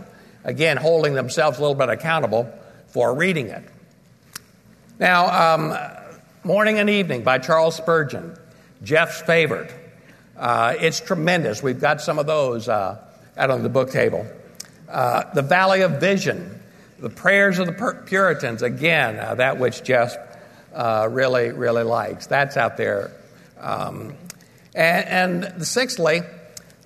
again, 0.44 0.76
holding 0.76 1.14
themselves 1.14 1.58
a 1.58 1.60
little 1.60 1.74
bit 1.74 1.88
accountable 1.88 2.50
for 2.88 3.14
reading 3.14 3.48
it. 3.48 3.64
Now, 4.98 5.54
um, 5.54 5.76
Morning 6.44 6.78
and 6.78 6.88
Evening 6.88 7.24
by 7.24 7.38
Charles 7.38 7.74
Spurgeon, 7.74 8.36
Jeff's 8.82 9.20
favorite. 9.20 9.74
Uh, 10.36 10.74
it's 10.78 11.00
tremendous. 11.00 11.62
We've 11.62 11.80
got 11.80 12.00
some 12.00 12.18
of 12.18 12.26
those 12.26 12.68
uh, 12.68 13.02
out 13.36 13.50
on 13.50 13.62
the 13.62 13.68
book 13.68 13.90
table. 13.90 14.26
Uh, 14.88 15.24
the 15.34 15.42
Valley 15.42 15.80
of 15.80 16.00
Vision, 16.00 16.62
the 16.98 17.10
Prayers 17.10 17.58
of 17.58 17.66
the 17.66 18.02
Puritans, 18.06 18.62
again, 18.62 19.18
uh, 19.18 19.34
that 19.36 19.58
which 19.58 19.82
Jeff 19.82 20.16
uh, 20.74 21.08
really, 21.10 21.50
really 21.50 21.82
likes. 21.82 22.26
That's 22.26 22.56
out 22.56 22.76
there. 22.76 23.10
Um, 23.60 24.14
and, 24.74 25.48
and 25.48 25.66
sixthly, 25.66 26.22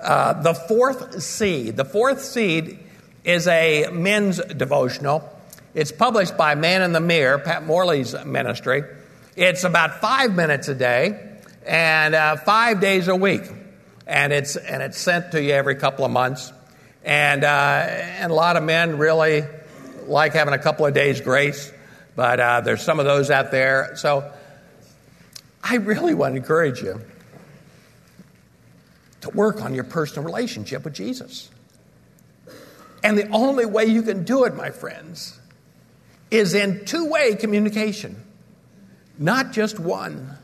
uh, 0.00 0.42
the 0.42 0.54
fourth 0.54 1.22
seed. 1.22 1.76
The 1.76 1.84
fourth 1.84 2.22
seed 2.22 2.78
is 3.24 3.46
a 3.46 3.88
men's 3.92 4.38
devotional. 4.38 5.28
It's 5.74 5.92
published 5.92 6.36
by 6.36 6.54
Man 6.54 6.82
in 6.82 6.92
the 6.92 7.00
Mirror, 7.00 7.40
Pat 7.40 7.64
Morley's 7.64 8.14
ministry. 8.24 8.82
It's 9.36 9.64
about 9.64 10.00
five 10.00 10.34
minutes 10.34 10.68
a 10.68 10.74
day 10.74 11.38
and 11.64 12.14
uh, 12.14 12.36
five 12.36 12.80
days 12.80 13.08
a 13.08 13.14
week, 13.14 13.42
and 14.06 14.32
it's 14.32 14.56
and 14.56 14.82
it's 14.82 14.98
sent 14.98 15.32
to 15.32 15.42
you 15.42 15.52
every 15.52 15.76
couple 15.76 16.04
of 16.04 16.10
months. 16.10 16.52
And 17.04 17.44
uh, 17.44 17.86
and 17.88 18.32
a 18.32 18.34
lot 18.34 18.56
of 18.56 18.64
men 18.64 18.98
really 18.98 19.44
like 20.06 20.32
having 20.32 20.54
a 20.54 20.58
couple 20.58 20.86
of 20.86 20.94
days 20.94 21.20
grace, 21.20 21.72
but 22.16 22.40
uh, 22.40 22.60
there's 22.60 22.82
some 22.82 22.98
of 22.98 23.06
those 23.06 23.30
out 23.30 23.50
there. 23.50 23.92
So 23.96 24.30
I 25.62 25.76
really 25.76 26.14
want 26.14 26.34
to 26.34 26.36
encourage 26.38 26.82
you 26.82 27.00
to 29.20 29.30
work 29.30 29.62
on 29.62 29.74
your 29.74 29.84
personal 29.84 30.24
relationship 30.24 30.84
with 30.84 30.94
Jesus. 30.94 31.50
And 33.02 33.16
the 33.16 33.28
only 33.28 33.66
way 33.66 33.86
you 33.86 34.02
can 34.02 34.24
do 34.24 34.44
it, 34.44 34.54
my 34.54 34.70
friends, 34.70 35.38
is 36.30 36.54
in 36.54 36.84
two 36.84 37.08
way 37.08 37.34
communication. 37.34 38.22
Not 39.18 39.52
just 39.52 39.78
one, 39.78 40.38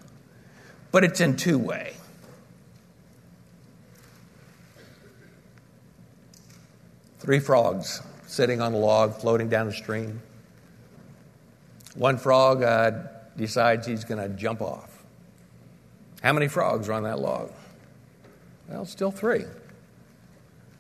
but 0.93 1.05
it's 1.05 1.21
in 1.21 1.37
two 1.37 1.59
way. 1.59 1.95
Three 7.19 7.41
frogs 7.41 8.03
sitting 8.27 8.61
on 8.61 8.75
a 8.75 8.77
log 8.77 9.15
floating 9.15 9.49
down 9.49 9.69
a 9.69 9.73
stream. 9.73 10.21
One 11.95 12.19
frog 12.19 12.63
uh, 12.63 12.91
decides 13.37 13.87
he's 13.87 14.05
going 14.05 14.21
to 14.21 14.29
jump 14.37 14.61
off. 14.61 15.05
How 16.23 16.33
many 16.33 16.49
frogs 16.49 16.89
are 16.89 16.93
on 16.93 17.05
that 17.05 17.21
log? 17.21 17.53
Well, 18.69 18.85
still 18.85 19.11
three. 19.11 19.45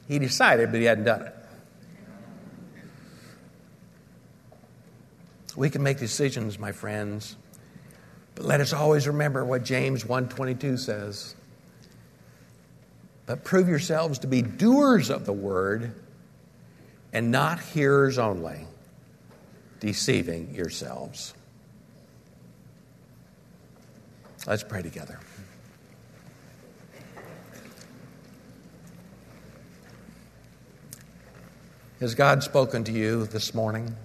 He 0.09 0.19
decided, 0.19 0.73
but 0.73 0.81
he 0.81 0.87
hadn't 0.87 1.05
done 1.05 1.23
it. 1.23 1.33
We 5.57 5.71
can 5.71 5.83
make 5.83 5.99
decisions, 5.99 6.59
my 6.59 6.73
friends, 6.73 7.37
but 8.35 8.45
let 8.45 8.61
us 8.61 8.75
always 8.75 9.07
remember 9.07 9.45
what 9.45 9.65
James 9.65 10.05
1:22 10.05 10.77
says. 10.77 11.35
But 13.25 13.43
prove 13.43 13.69
yourselves 13.69 14.19
to 14.21 14.27
be 14.27 14.43
doers 14.43 15.09
of 15.09 15.25
the 15.25 15.33
word 15.33 15.95
and 17.13 17.31
not 17.31 17.61
hearers 17.61 18.19
only, 18.19 18.67
deceiving 19.81 20.55
yourselves. 20.55 21.35
Let's 24.47 24.63
pray 24.63 24.83
together. 24.83 25.19
Has 32.01 32.15
God 32.15 32.43
spoken 32.43 32.85
to 32.85 32.93
you 32.93 33.27
this 33.27 33.55
morning? 33.55 33.97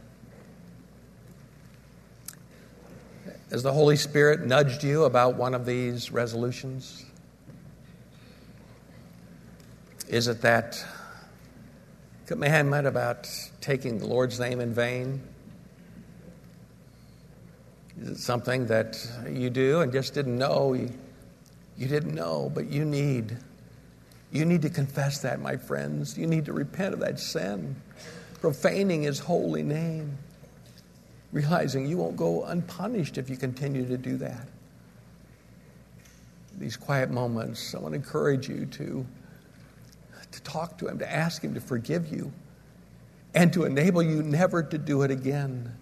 Has 3.52 3.64
the 3.64 3.74
Holy 3.74 3.98
Spirit 3.98 4.46
nudged 4.46 4.82
you 4.82 5.04
about 5.04 5.36
one 5.36 5.54
of 5.54 5.66
these 5.66 6.10
resolutions? 6.10 7.06
Is 10.08 10.30
it 10.30 10.42
that 10.42 10.84
commandment 12.32 12.88
about 12.88 13.30
taking 13.60 13.98
the 13.98 14.08
Lord's 14.08 14.40
name 14.40 14.60
in 14.60 14.74
vain? 14.74 15.22
Is 18.02 18.10
it 18.10 18.18
something 18.18 18.66
that 18.68 19.06
you 19.30 19.50
do 19.50 19.82
and 19.82 19.92
just 19.92 20.14
didn't 20.14 20.38
know? 20.38 20.74
You, 20.74 20.92
you 21.78 21.88
didn't 21.88 22.16
know, 22.16 22.52
but 22.54 22.68
you 22.68 22.86
need. 22.86 23.38
You 24.32 24.46
need 24.46 24.62
to 24.62 24.70
confess 24.70 25.22
that, 25.22 25.42
my 25.42 25.58
friends. 25.58 26.18
You 26.18 26.26
need 26.26 26.46
to 26.46 26.54
repent 26.54 26.94
of 26.94 27.00
that 27.02 27.20
sin, 27.20 27.76
profaning 28.40 29.04
his 29.04 29.20
holy 29.20 29.64
name 29.64 30.18
realizing 31.32 31.88
you 31.88 31.98
won't 31.98 32.18
go 32.18 32.44
unpunished 32.46 33.18
if 33.18 33.30
you 33.30 33.38
continue 33.38 33.86
to 33.86 33.98
do 33.98 34.18
that. 34.18 34.48
These 36.58 36.78
quiet 36.78 37.10
moments, 37.10 37.74
I 37.74 37.80
want 37.80 37.94
to 37.94 37.96
encourage 37.96 38.50
you 38.50 38.66
to, 38.66 39.06
to 40.32 40.42
talk 40.42 40.78
to 40.80 40.88
Him, 40.88 41.00
to 41.00 41.12
ask 41.12 41.44
Him 41.44 41.54
to 41.54 41.62
forgive 41.62 42.12
you, 42.12 42.32
and 43.34 43.52
to 43.54 43.66
enable 43.66 44.02
you 44.02 44.24
never 44.24 44.64
to 44.64 44.78
do 44.78 45.04
it 45.04 45.12
again. 45.12 45.76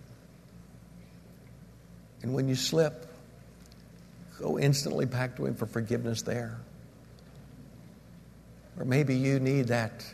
And 2.21 2.33
when 2.33 2.47
you 2.47 2.55
slip, 2.55 3.05
go 4.39 4.59
instantly 4.59 5.05
back 5.05 5.38
to 5.38 5.45
Him 5.45 5.55
for 5.55 5.65
forgiveness 5.65 6.21
there. 6.21 6.59
Or 8.77 8.85
maybe 8.85 9.15
you 9.15 9.39
need 9.39 9.67
that 9.67 10.05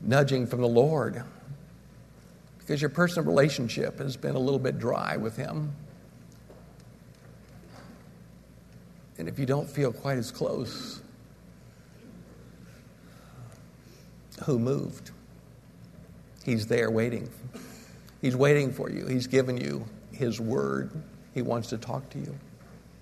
nudging 0.00 0.46
from 0.46 0.60
the 0.60 0.68
Lord 0.68 1.22
because 2.58 2.80
your 2.80 2.90
personal 2.90 3.28
relationship 3.28 3.98
has 3.98 4.16
been 4.16 4.34
a 4.36 4.38
little 4.38 4.58
bit 4.58 4.78
dry 4.78 5.16
with 5.16 5.36
Him. 5.36 5.74
And 9.18 9.28
if 9.28 9.38
you 9.38 9.46
don't 9.46 9.68
feel 9.68 9.92
quite 9.92 10.18
as 10.18 10.30
close, 10.30 11.00
who 14.44 14.58
moved? 14.58 15.10
He's 16.44 16.66
there 16.66 16.90
waiting. 16.90 17.30
He's 18.20 18.36
waiting 18.36 18.72
for 18.72 18.90
you. 18.90 19.06
He's 19.06 19.26
given 19.26 19.56
you 19.56 19.84
His 20.12 20.40
word. 20.40 20.90
He 21.34 21.42
wants 21.42 21.68
to 21.70 21.78
talk 21.78 22.08
to 22.10 22.18
you, 22.18 22.34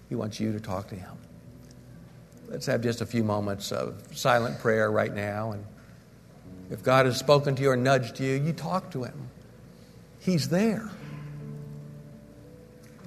He 0.08 0.14
wants 0.14 0.40
you 0.40 0.52
to 0.52 0.60
talk 0.60 0.88
to 0.88 0.94
Him. 0.94 1.16
Let's 2.48 2.66
have 2.66 2.82
just 2.82 3.00
a 3.00 3.06
few 3.06 3.22
moments 3.22 3.70
of 3.70 4.02
silent 4.12 4.58
prayer 4.58 4.90
right 4.90 5.14
now. 5.14 5.52
And 5.52 5.64
if 6.68 6.82
God 6.82 7.06
has 7.06 7.16
spoken 7.16 7.54
to 7.54 7.62
you 7.62 7.70
or 7.70 7.76
nudged 7.76 8.18
you, 8.18 8.34
you 8.34 8.52
talk 8.52 8.90
to 8.90 9.04
Him. 9.04 9.28
He's 10.18 10.48
there. 10.48 10.90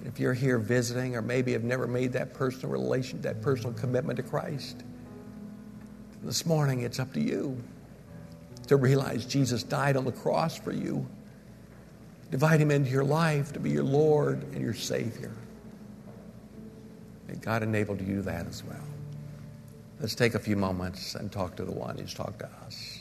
If 0.06 0.20
you're 0.20 0.34
here 0.34 0.60
visiting 0.60 1.16
or 1.16 1.22
maybe 1.22 1.54
have 1.54 1.64
never 1.64 1.88
made 1.88 2.14
that 2.14 2.34
personal 2.34 2.70
relation, 2.70 3.22
that 3.22 3.42
personal 3.42 3.74
commitment 3.74 4.18
to 4.18 4.24
Christ, 4.24 4.84
this 6.24 6.46
morning 6.46 6.82
it's 6.82 7.00
up 7.00 7.14
to 7.14 7.22
you. 7.22 7.62
To 8.68 8.78
realize 8.78 9.26
Jesus 9.26 9.64
died 9.64 9.96
on 9.96 10.06
the 10.06 10.12
cross 10.12 10.58
for 10.58 10.72
you. 10.72 11.06
divide 12.32 12.60
him 12.60 12.72
into 12.72 12.90
your 12.90 13.04
life 13.04 13.54
to 13.54 13.60
be 13.60 13.70
your 13.70 13.84
Lord 13.84 14.42
and 14.54 14.62
your 14.62 14.74
Savior. 14.74 15.32
And 17.28 17.42
God 17.42 17.62
enabled 17.62 18.00
you 18.00 18.08
to 18.08 18.14
do 18.14 18.22
that 18.24 18.48
as 18.48 18.64
well. 18.64 18.78
Let's 20.00 20.16
take 20.16 20.34
a 20.34 20.40
few 20.40 20.56
moments 20.56 21.16
and 21.16 21.32
talk 21.32 21.56
to 21.58 21.64
the 21.64 21.72
one 21.72 21.98
who's 21.98 22.14
talked 22.14 22.40
to 22.40 22.50
us. 22.66 22.93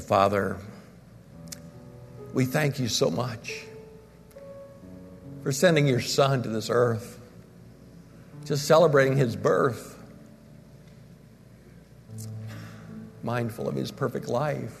Father, 0.00 0.56
we 2.32 2.44
thank 2.44 2.78
you 2.78 2.88
so 2.88 3.10
much 3.10 3.64
for 5.42 5.52
sending 5.52 5.86
your 5.86 6.00
Son 6.00 6.42
to 6.42 6.48
this 6.48 6.70
earth, 6.70 7.18
just 8.44 8.66
celebrating 8.66 9.16
his 9.16 9.36
birth, 9.36 9.98
mindful 13.22 13.68
of 13.68 13.74
his 13.74 13.90
perfect 13.90 14.28
life, 14.28 14.76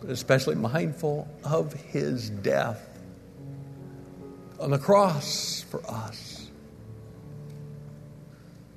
but 0.00 0.10
especially 0.10 0.54
mindful 0.54 1.28
of 1.44 1.72
his 1.72 2.30
death 2.30 2.98
on 4.58 4.70
the 4.70 4.78
cross 4.78 5.64
for 5.70 5.84
us, 5.90 6.50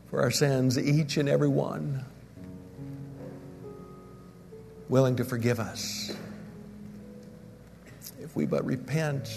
for 0.10 0.22
our 0.22 0.32
sins, 0.32 0.78
each 0.78 1.18
and 1.18 1.30
every 1.30 1.48
one 1.48 2.06
willing 4.89 5.15
to 5.17 5.23
forgive 5.23 5.60
us. 5.60 6.12
If 8.19 8.36
we 8.36 8.45
but 8.45 8.65
repent, 8.65 9.30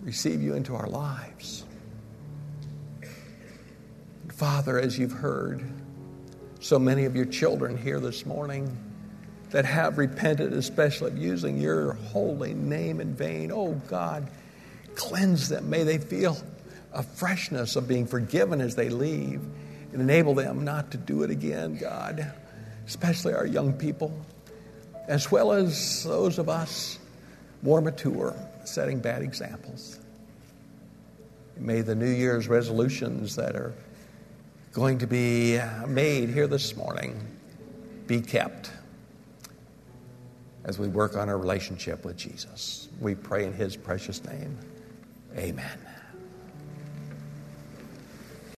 receive 0.00 0.42
you 0.42 0.54
into 0.54 0.74
our 0.74 0.88
lives. 0.88 1.64
Father, 4.28 4.78
as 4.78 4.98
you've 4.98 5.12
heard, 5.12 5.62
so 6.60 6.78
many 6.78 7.04
of 7.04 7.14
your 7.14 7.26
children 7.26 7.76
here 7.76 8.00
this 8.00 8.24
morning 8.24 8.76
that 9.50 9.64
have 9.64 9.98
repented, 9.98 10.52
especially 10.52 11.10
of 11.10 11.18
using 11.18 11.60
your 11.60 11.92
holy 11.92 12.54
name 12.54 13.00
in 13.00 13.14
vain. 13.14 13.50
Oh 13.52 13.74
God, 13.88 14.28
cleanse 14.94 15.48
them. 15.48 15.70
May 15.70 15.84
they 15.84 15.98
feel 15.98 16.36
a 16.92 17.02
freshness 17.02 17.76
of 17.76 17.86
being 17.86 18.06
forgiven 18.06 18.60
as 18.60 18.74
they 18.74 18.88
leave 18.88 19.40
and 19.92 20.00
enable 20.00 20.34
them 20.34 20.64
not 20.64 20.90
to 20.92 20.98
do 20.98 21.22
it 21.22 21.30
again, 21.30 21.76
God 21.76 22.32
especially 22.88 23.34
our 23.34 23.46
young 23.46 23.74
people, 23.74 24.10
as 25.06 25.30
well 25.30 25.52
as 25.52 26.02
those 26.04 26.38
of 26.38 26.48
us 26.48 26.98
more 27.62 27.80
mature, 27.80 28.34
setting 28.64 28.98
bad 28.98 29.22
examples. 29.22 30.00
May 31.58 31.82
the 31.82 31.94
New 31.94 32.10
Year's 32.10 32.48
resolutions 32.48 33.36
that 33.36 33.54
are 33.56 33.74
going 34.72 34.98
to 34.98 35.06
be 35.06 35.58
uh, 35.58 35.86
made 35.86 36.30
here 36.30 36.46
this 36.46 36.76
morning 36.76 37.20
be 38.06 38.22
kept 38.22 38.70
as 40.64 40.78
we 40.78 40.88
work 40.88 41.16
on 41.16 41.28
our 41.28 41.36
relationship 41.36 42.04
with 42.06 42.16
Jesus. 42.16 42.88
We 43.00 43.14
pray 43.14 43.44
in 43.44 43.52
His 43.52 43.76
precious 43.76 44.24
name. 44.24 44.56
Amen. 45.36 45.78